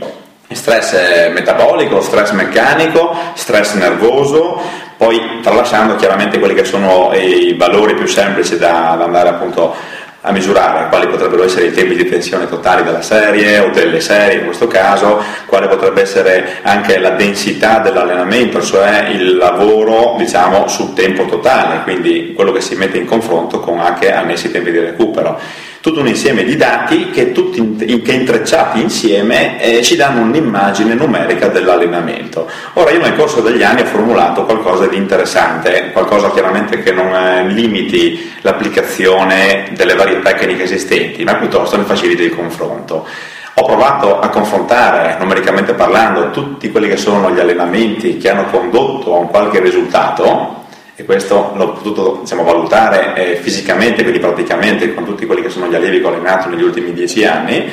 [0.51, 4.61] stress eh, metabolico, stress meccanico, stress nervoso,
[4.97, 9.73] poi tralasciando chiaramente quelli che sono i valori più semplici da, da andare appunto
[10.21, 14.39] a misurare quali potrebbero essere i tempi di tensione totali della serie o delle serie
[14.39, 20.93] in questo caso, quale potrebbe essere anche la densità dell'allenamento, cioè il lavoro diciamo sul
[20.93, 25.39] tempo totale, quindi quello che si mette in confronto con anche annessi tempi di recupero
[25.81, 31.47] tutto un insieme di dati che tutti che intrecciati insieme eh, ci danno un'immagine numerica
[31.47, 32.47] dell'allenamento.
[32.73, 37.13] Ora io nel corso degli anni ho formulato qualcosa di interessante, qualcosa chiaramente che non
[37.13, 43.07] eh, limiti l'applicazione delle varie tecniche esistenti, ma piuttosto ne faciliti il confronto.
[43.55, 49.15] Ho provato a confrontare, numericamente parlando, tutti quelli che sono gli allenamenti che hanno condotto
[49.15, 50.60] a un qualche risultato,
[50.95, 55.67] e questo l'ho potuto diciamo, valutare eh, fisicamente, quindi praticamente con tutti quelli che sono
[55.67, 57.71] gli allievi che ho allenato negli ultimi dieci anni,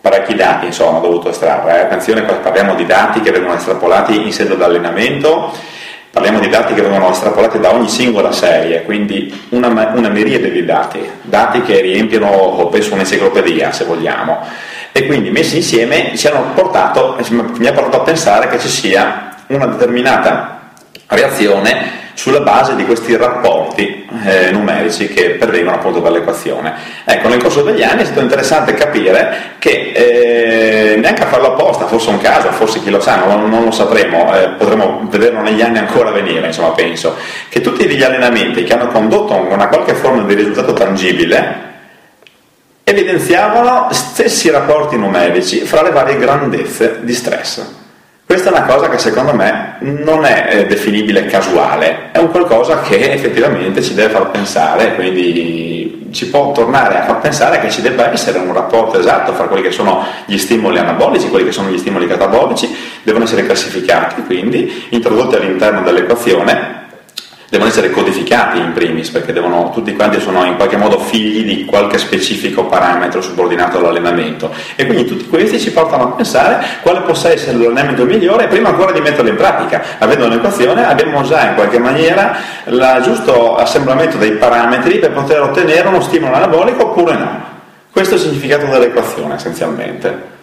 [0.00, 1.80] parecchi dati insomma ho dovuto estrarre, eh.
[1.80, 5.52] attenzione parliamo di dati che vengono estrapolati in sede d'allenamento,
[6.10, 10.64] parliamo di dati che vengono estrapolati da ogni singola serie, quindi una, una miriade di
[10.64, 14.38] dati, dati che riempiono penso un'enciclopedia se vogliamo,
[14.92, 16.12] e quindi messi insieme
[16.54, 20.72] portato, mi ha portato a pensare che ci sia una determinata
[21.06, 26.74] reazione sulla base di questi rapporti eh, numerici che pervengono appunto dall'equazione.
[27.02, 31.86] Ecco, nel corso degli anni è stato interessante capire che eh, neanche a farlo apposta,
[31.86, 35.62] forse un caso, forse chi lo sa, non, non lo sapremo, eh, potremo vederlo negli
[35.62, 37.16] anni ancora a venire, insomma penso,
[37.48, 41.68] che tutti gli allenamenti che hanno condotto a una qualche forma di risultato tangibile
[42.84, 47.79] evidenziavano stessi rapporti numerici fra le varie grandezze di stress.
[48.30, 52.80] Questa è una cosa che secondo me non è eh, definibile casuale, è un qualcosa
[52.80, 57.82] che effettivamente ci deve far pensare, quindi ci può tornare a far pensare che ci
[57.82, 61.70] debba essere un rapporto esatto fra quelli che sono gli stimoli anabolici, quelli che sono
[61.70, 62.72] gli stimoli catabolici,
[63.02, 66.89] devono essere classificati, quindi introdotti all'interno dell'equazione
[67.50, 71.64] devono essere codificati in primis, perché devono, tutti quanti sono in qualche modo figli di
[71.64, 74.52] qualche specifico parametro subordinato all'allenamento.
[74.76, 78.92] E quindi tutti questi ci portano a pensare quale possa essere l'allenamento migliore prima ancora
[78.92, 79.82] di metterlo in pratica.
[79.98, 82.36] Avendo un'equazione abbiamo già in qualche maniera
[82.66, 87.48] il giusto assemblamento dei parametri per poter ottenere uno stimolo anabolico oppure no.
[87.90, 90.38] Questo è il significato dell'equazione essenzialmente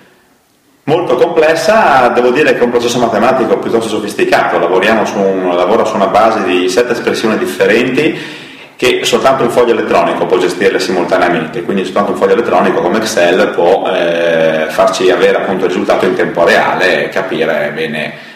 [0.87, 5.85] molto complessa, devo dire che è un processo matematico piuttosto sofisticato, lavoriamo su un, lavoro
[5.85, 8.45] su una base di sette espressioni differenti
[8.77, 13.49] che soltanto un foglio elettronico può gestirle simultaneamente, quindi soltanto un foglio elettronico come Excel
[13.49, 18.26] può eh, farci avere appunto il risultato in tempo reale e capire bene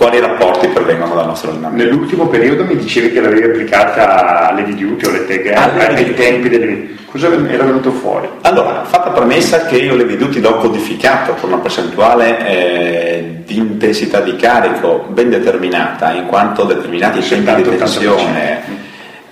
[0.00, 1.84] quali rapporti pervengono dal nostro allenamento.
[1.84, 6.88] Nell'ultimo periodo mi dicevi che l'avevi applicata alle duty o alle tag, ai tempi delle
[7.10, 8.26] Cosa era venuto fuori?
[8.42, 14.20] Allora, fatta premessa che io le veduti l'ho codificato con una percentuale eh, di intensità
[14.20, 18.79] di carico ben determinata, in quanto determinati tempi di tensione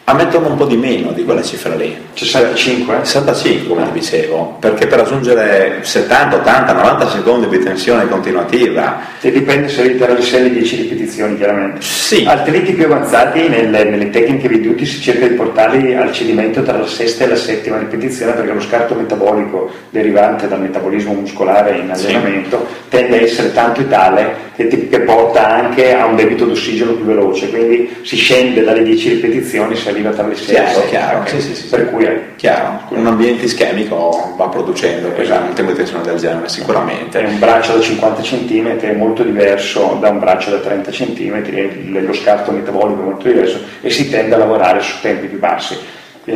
[0.09, 1.95] ammettono un po' di meno di quella cifra lì.
[2.15, 3.01] 65?
[3.03, 9.17] 65 come ti dicevo, perché per raggiungere 70, 80, 90 secondi di tensione continuativa...
[9.21, 11.81] E dipende se all'interno di 10 ripetizioni chiaramente.
[11.81, 12.25] Sì.
[12.25, 16.87] Altrimenti più avanzati nelle, nelle tecniche veduti si cerca di portarli al cedimento tra la
[16.87, 22.67] sesta e la settima ripetizione perché lo scarto metabolico derivante dal metabolismo muscolare in allenamento
[22.69, 22.89] sì.
[22.89, 27.05] tende a essere tanto e tale che, che porta anche a un debito d'ossigeno più
[27.05, 31.19] veloce, quindi si scende dalle 10 ripetizioni, si le 6 chiaro, chiaro.
[31.21, 31.41] Okay.
[31.41, 35.49] Sì, sì, sì, per cui è chiaro, un ambiente ischemico va producendo esatto.
[35.49, 37.21] un tempo di tensione del genere sicuramente.
[37.21, 42.05] È un braccio da 50 cm è molto diverso da un braccio da 30 cm,
[42.05, 45.77] lo scarto metabolico è molto diverso e si tende a lavorare su tempi più bassi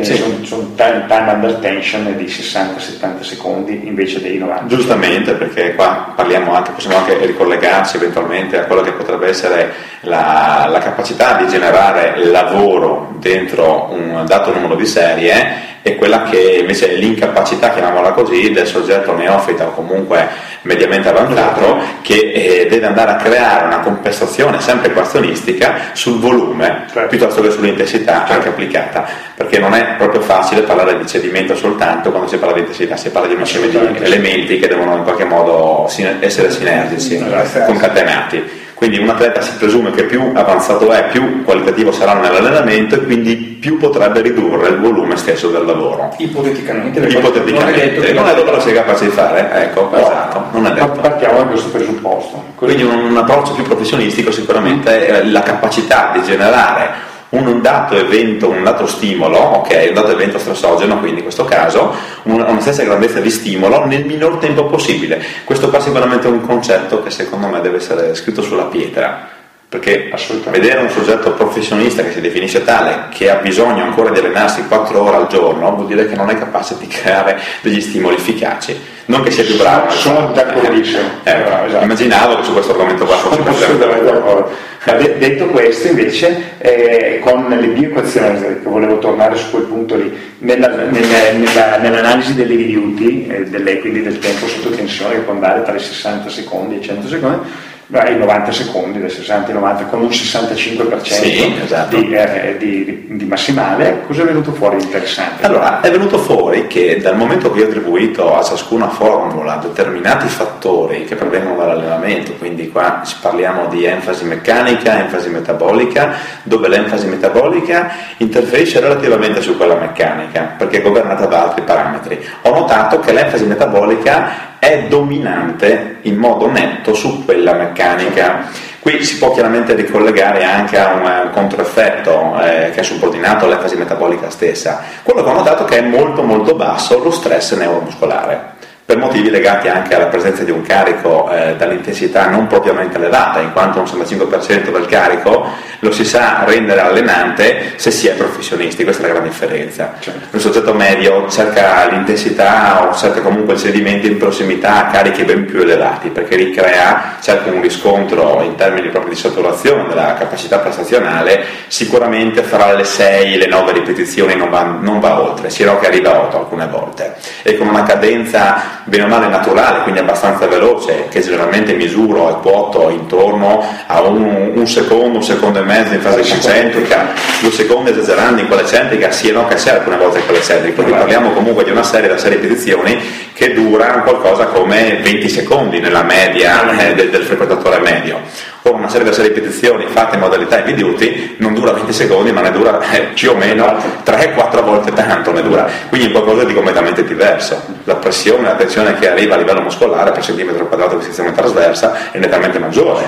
[0.01, 0.15] sì.
[0.15, 4.65] sono, sono time, time, under tension di 60-70 secondi invece dei 90.
[4.67, 9.71] Giustamente, perché qua parliamo anche, possiamo anche ricollegarci eventualmente a quello che potrebbe essere
[10.01, 16.57] la, la capacità di generare lavoro dentro un dato numero di serie e quella che
[16.61, 20.27] invece è l'incapacità, chiamiamola così, del soggetto neofita o comunque
[20.61, 27.09] mediamente avanzato che eh, deve andare a creare una compensazione sempre equazionistica sul volume certo.
[27.09, 28.33] piuttosto che sull'intensità certo.
[28.33, 29.05] anche applicata,
[29.35, 33.09] perché non è proprio facile parlare di cedimento soltanto quando si parla di intensità, si
[33.09, 35.89] parla di un insieme di elementi che devono in qualche modo
[36.21, 37.21] essere sinergici,
[37.65, 38.61] concatenati.
[38.83, 43.33] Quindi un atleta si presume che più avanzato è, più qualitativo sarà nell'allenamento e quindi
[43.37, 46.13] più potrebbe ridurre il volume stesso del lavoro.
[46.17, 48.11] Ipoteticamente, Ipoteticamente.
[48.11, 50.99] non è detto, che lo sia capace di fare, ecco, no, esatto, non è detto.
[50.99, 52.43] Partiamo da questo presupposto.
[52.55, 58.49] Quindi un, un approccio più professionistico sicuramente è la capacità di generare un dato evento,
[58.49, 62.83] un dato stimolo, ok, un dato evento stressogeno, quindi in questo caso, una, una stessa
[62.83, 65.21] grandezza di stimolo nel minor tempo possibile.
[65.43, 69.41] Questo qua sicuramente è un concetto che secondo me deve essere scritto sulla pietra
[69.79, 70.11] perché
[70.51, 75.01] vedere un soggetto professionista che si definisce tale, che ha bisogno ancora di allenarsi 4
[75.01, 78.79] ore al giorno, vuol dire che non è capace di creare degli stimoli efficaci.
[79.05, 79.89] Non che sia più bravo.
[79.89, 81.01] Sono d'accordissimo.
[81.23, 81.83] Eh, eh, esatto.
[81.83, 84.51] Immaginavo che su questo argomento qua fosse assolutamente d'accordo.
[84.85, 90.15] De- detto questo, invece, eh, con le bioequazioni, che volevo tornare su quel punto lì,
[90.39, 95.63] nella, nella, nella, nell'analisi delle rifiuti, eh, dell'equidi del tempo sotto tensione, che può andare
[95.63, 97.47] tra i 60 secondi e i 100 secondi,
[97.91, 101.95] ai 90 secondi, dai 60 ai 90, con un 65% sì, esatto.
[101.95, 105.45] di, eh, di, di, massimale, cosa è venuto fuori di interessante?
[105.45, 110.27] Allora, è venuto fuori che dal momento che io ho attribuito a ciascuna formula determinati
[110.27, 117.91] fattori che provengono dall'allenamento, quindi qua parliamo di enfasi meccanica, enfasi metabolica, dove l'enfasi metabolica
[118.17, 122.23] interferisce relativamente su quella meccanica, perché è governata da altri parametri.
[122.43, 128.49] Ho notato che l'enfasi metabolica è dominante in modo netto su quella meccanica.
[128.79, 134.29] Qui si può chiaramente ricollegare anche a un controeffetto eh, che è subordinato all'enfasi metabolica
[134.29, 134.83] stessa.
[135.03, 138.52] Quello che ho notato è che è molto molto basso lo stress neuromuscolare
[138.85, 143.53] per motivi legati anche alla presenza di un carico eh, dall'intensità non propriamente elevata, in
[143.53, 145.47] quanto un 65% del carico
[145.79, 149.93] lo si sa rendere allenante se si è professionisti, questa è la grande differenza.
[149.99, 150.35] Certo.
[150.35, 155.45] Il soggetto medio cerca l'intensità o cerca comunque il sedimento in prossimità a carichi ben
[155.45, 161.45] più elevati, perché ricrea, cerca un riscontro in termini proprio di saturazione della capacità prestazionale,
[161.67, 165.87] sicuramente fra le 6 e le 9 ripetizioni non va, non va oltre, si che
[165.87, 170.47] arriva a 8 alcune volte, e con una cadenza bene o male naturale, quindi abbastanza
[170.47, 175.93] veloce, che generalmente misuro e quoto intorno a un, un secondo, un secondo e mezzo
[175.93, 177.07] in fase concentrica,
[177.41, 180.39] due secondi esagerando in quella eccentrica, sì e no che sia alcune volte in quella
[180.39, 183.01] eccentrica, quindi parliamo comunque di una serie da serie di ripetizioni
[183.33, 188.19] che dura qualcosa come 20 secondi nella media eh, del, del frequentatore medio.
[188.61, 192.51] Con una serie di ripetizioni fatte in modalità heavy non dura 20 secondi ma ne
[192.51, 193.65] dura eh, più o meno
[194.05, 195.67] 3-4 volte tanto ne dura.
[195.89, 197.61] Quindi qualcosa di completamente diverso.
[197.83, 202.11] La pressione, la tensione che arriva a livello muscolare per centimetro quadrato di sezione trasversa
[202.11, 203.05] è nettamente maggiore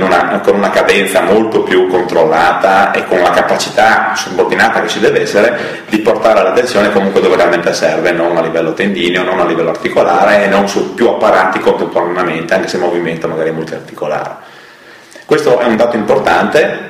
[0.00, 5.22] una, con una cadenza molto più controllata e con la capacità subordinata che ci deve
[5.22, 9.44] essere di portare la tensione comunque dove realmente serve non a livello tendineo, non a
[9.44, 14.36] livello articolare e non su più apparati contemporaneamente anche se il movimento magari è multiarticolare.
[15.24, 16.86] Questo è un dato importante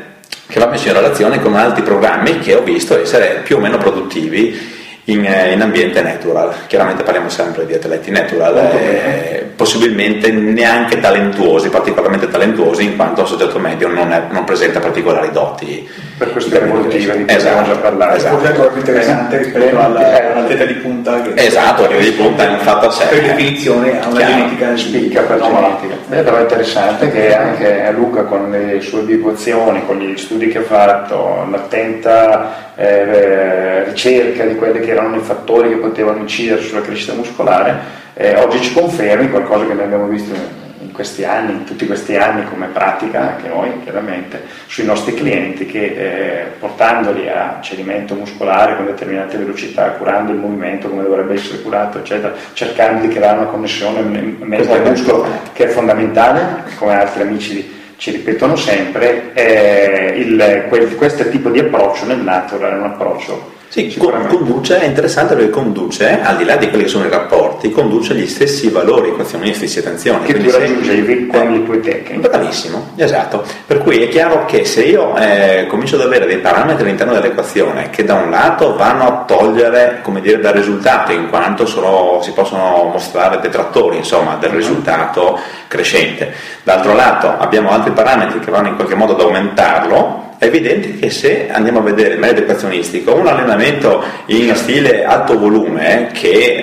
[0.46, 3.78] che va messo in relazione con altri programmi che ho visto essere più o meno
[3.78, 4.76] produttivi
[5.08, 6.52] in, eh, in, ambiente natural.
[6.66, 13.26] Chiaramente parliamo sempre di atleti natural, eh, possibilmente neanche talentuosi, particolarmente talentuosi, in quanto il
[13.26, 15.88] soggetto medio non, è, non presenta particolari doti.
[16.18, 18.16] Per questione evolutiva di cui esatto, già parlare.
[18.16, 18.36] Esatto.
[18.36, 21.22] È progetto interessante eh, rispetto all'atleta di punta.
[21.22, 23.06] Che esatto, l'atleta di punta è un fatto a sé.
[23.06, 24.32] Per definizione ha una Chiaro.
[24.34, 25.94] genetica spicca per no, genetica.
[26.06, 30.58] Beh, però è interessante che anche Luca con le sue equazioni, con gli studi che
[30.58, 36.80] ha fatto, l'attenta eh, ricerca di quelli che erano i fattori che potevano incidere sulla
[36.80, 37.76] crescita muscolare,
[38.14, 40.32] eh, oggi ci confermi qualcosa che noi abbiamo visto
[40.80, 45.66] in questi anni, in tutti questi anni come pratica anche noi chiaramente, sui nostri clienti
[45.66, 51.60] che eh, portandoli a cedimento muscolare con determinate velocità, curando il movimento come dovrebbe essere
[51.62, 57.22] curato, eccetera, cercando di creare una connessione mezzo al muscolo che è fondamentale, come altri
[57.22, 62.76] amici di ci ripetono sempre, eh, il, quel, questo tipo di approccio nel natural è
[62.76, 67.04] un approccio sì, conduce, è interessante perché conduce, al di là di quelli che sono
[67.04, 70.24] i rapporti, conduce gli stessi valori equazionistici, attenzione.
[70.24, 72.28] Che tu raggiungevi con le tue tecniche.
[72.28, 73.44] Bravissimo, esatto.
[73.66, 77.90] Per cui è chiaro che se io eh, comincio ad avere dei parametri all'interno dell'equazione
[77.90, 82.32] che da un lato vanno a togliere, come dire, dal risultato, in quanto sono, si
[82.32, 85.38] possono mostrare detrattori, insomma, del risultato
[85.68, 86.32] crescente.
[86.62, 91.10] D'altro lato abbiamo altri parametri che vanno in qualche modo ad aumentarlo, è evidente che
[91.10, 96.60] se andiamo a vedere il metodo equazionistico, un allenamento in stile alto volume che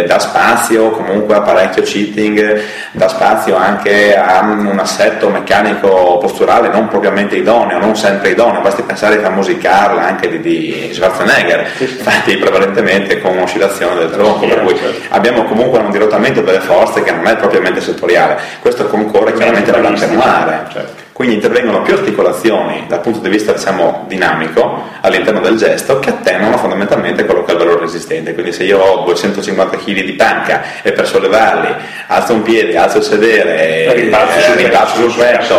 [0.00, 2.60] eh, dà spazio comunque a parecchio cheating,
[2.92, 8.82] dà spazio anche a un assetto meccanico posturale non propriamente idoneo, non sempre idoneo, basti
[8.82, 14.62] pensare ai famosi Carl anche di, di Schwarzenegger, fatti prevalentemente con oscillazione del tronco, per
[14.62, 15.02] cui certo.
[15.08, 19.84] abbiamo comunque un dirottamento delle forze che non è propriamente settoriale, questo concorre chiaramente ad
[19.84, 20.66] attenuare.
[20.72, 21.05] Certo.
[21.16, 26.58] Quindi intervengono più articolazioni dal punto di vista diciamo, dinamico all'interno del gesto che attenuano
[26.58, 28.34] fondamentalmente quello che è il valore resistente.
[28.34, 31.74] Quindi se io ho 250 kg di panca e per sollevarli
[32.08, 35.56] alzo un piede, alzo il sedere, e ribalzo sul petto,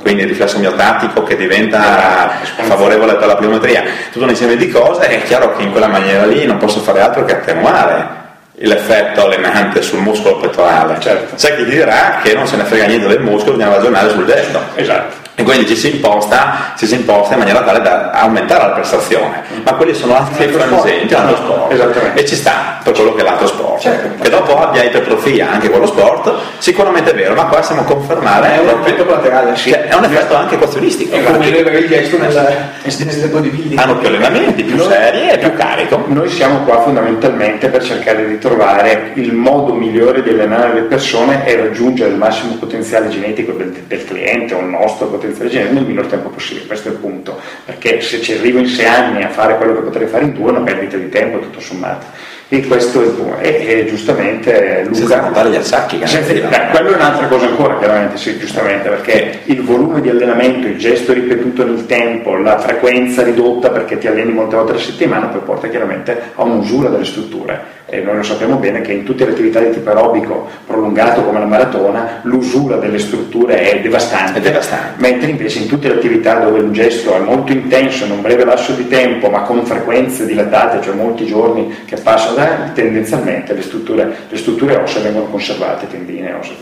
[0.00, 3.82] quindi il riflesso miotattico che diventa favorevole per la pliometria,
[4.12, 7.00] tutto un insieme di cose, è chiaro che in quella maniera lì non posso fare
[7.00, 8.22] altro che attenuare
[8.56, 11.00] l'effetto allenante sul muscolo pettorale.
[11.00, 11.34] Certo.
[11.36, 14.60] C'è chi dirà che non se ne frega niente del muscolo, bisogna ragionare sul gesto.
[14.74, 15.23] Esatto.
[15.36, 19.42] E quindi ci si imposta, ci si imposta in maniera tale da aumentare la prestazione.
[19.64, 21.72] Ma quelli sono altri frangenti, l'altro sport.
[21.72, 22.20] Esattamente.
[22.20, 23.80] E ci sta per quello che è l'altro sport.
[23.80, 24.22] Certo.
[24.22, 28.54] Che dopo abbia ipertrofia anche quello sport, sicuramente è vero, ma qua siamo a confermare.
[28.54, 29.70] È un effetto collaterale, sì.
[29.70, 31.16] È un effetto anche equazionistico.
[31.16, 33.80] È come avere il gesto nel, nel bodybuilding.
[33.80, 36.04] Hanno più allenamenti, più noi, serie e più carico.
[36.06, 41.44] Noi siamo qua fondamentalmente per cercare di trovare il modo migliore di allenare le persone
[41.44, 45.72] e raggiungere il massimo potenziale genetico del, del cliente o il nostro potenziale potenziale genere
[45.72, 49.22] nel minor tempo possibile, questo è il punto, perché se ci arrivo in sei anni
[49.22, 52.06] a fare quello che potrei fare in due è una perdita di tempo tutto sommato.
[52.48, 53.38] E questo è il punto.
[53.38, 54.96] E, e giustamente Luca.
[54.96, 58.88] Senza contare gli assacchi che senza, beh, quello è un'altra cosa ancora, chiaramente, sì, giustamente,
[58.88, 64.06] perché il volume di allenamento, il gesto ripetuto nel tempo, la frequenza ridotta perché ti
[64.06, 68.22] alleni molte volte alla settimana, poi porta chiaramente a un'usura delle strutture e noi lo
[68.22, 72.76] sappiamo bene che in tutte le attività di tipo aerobico prolungato come la maratona l'usura
[72.76, 77.14] delle strutture è devastante, è devastante, mentre invece in tutte le attività dove il gesto
[77.14, 81.26] è molto intenso in un breve lasso di tempo ma con frequenze dilatate, cioè molti
[81.26, 86.56] giorni che passano da, tendenzialmente le strutture, le strutture ossee vengono conservate, tendine ossee.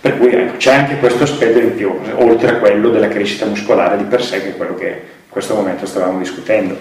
[0.00, 3.96] Per cui ecco, c'è anche questo aspetto in più, oltre a quello della crescita muscolare
[3.96, 6.76] di per sé, che è quello che in questo momento stavamo discutendo.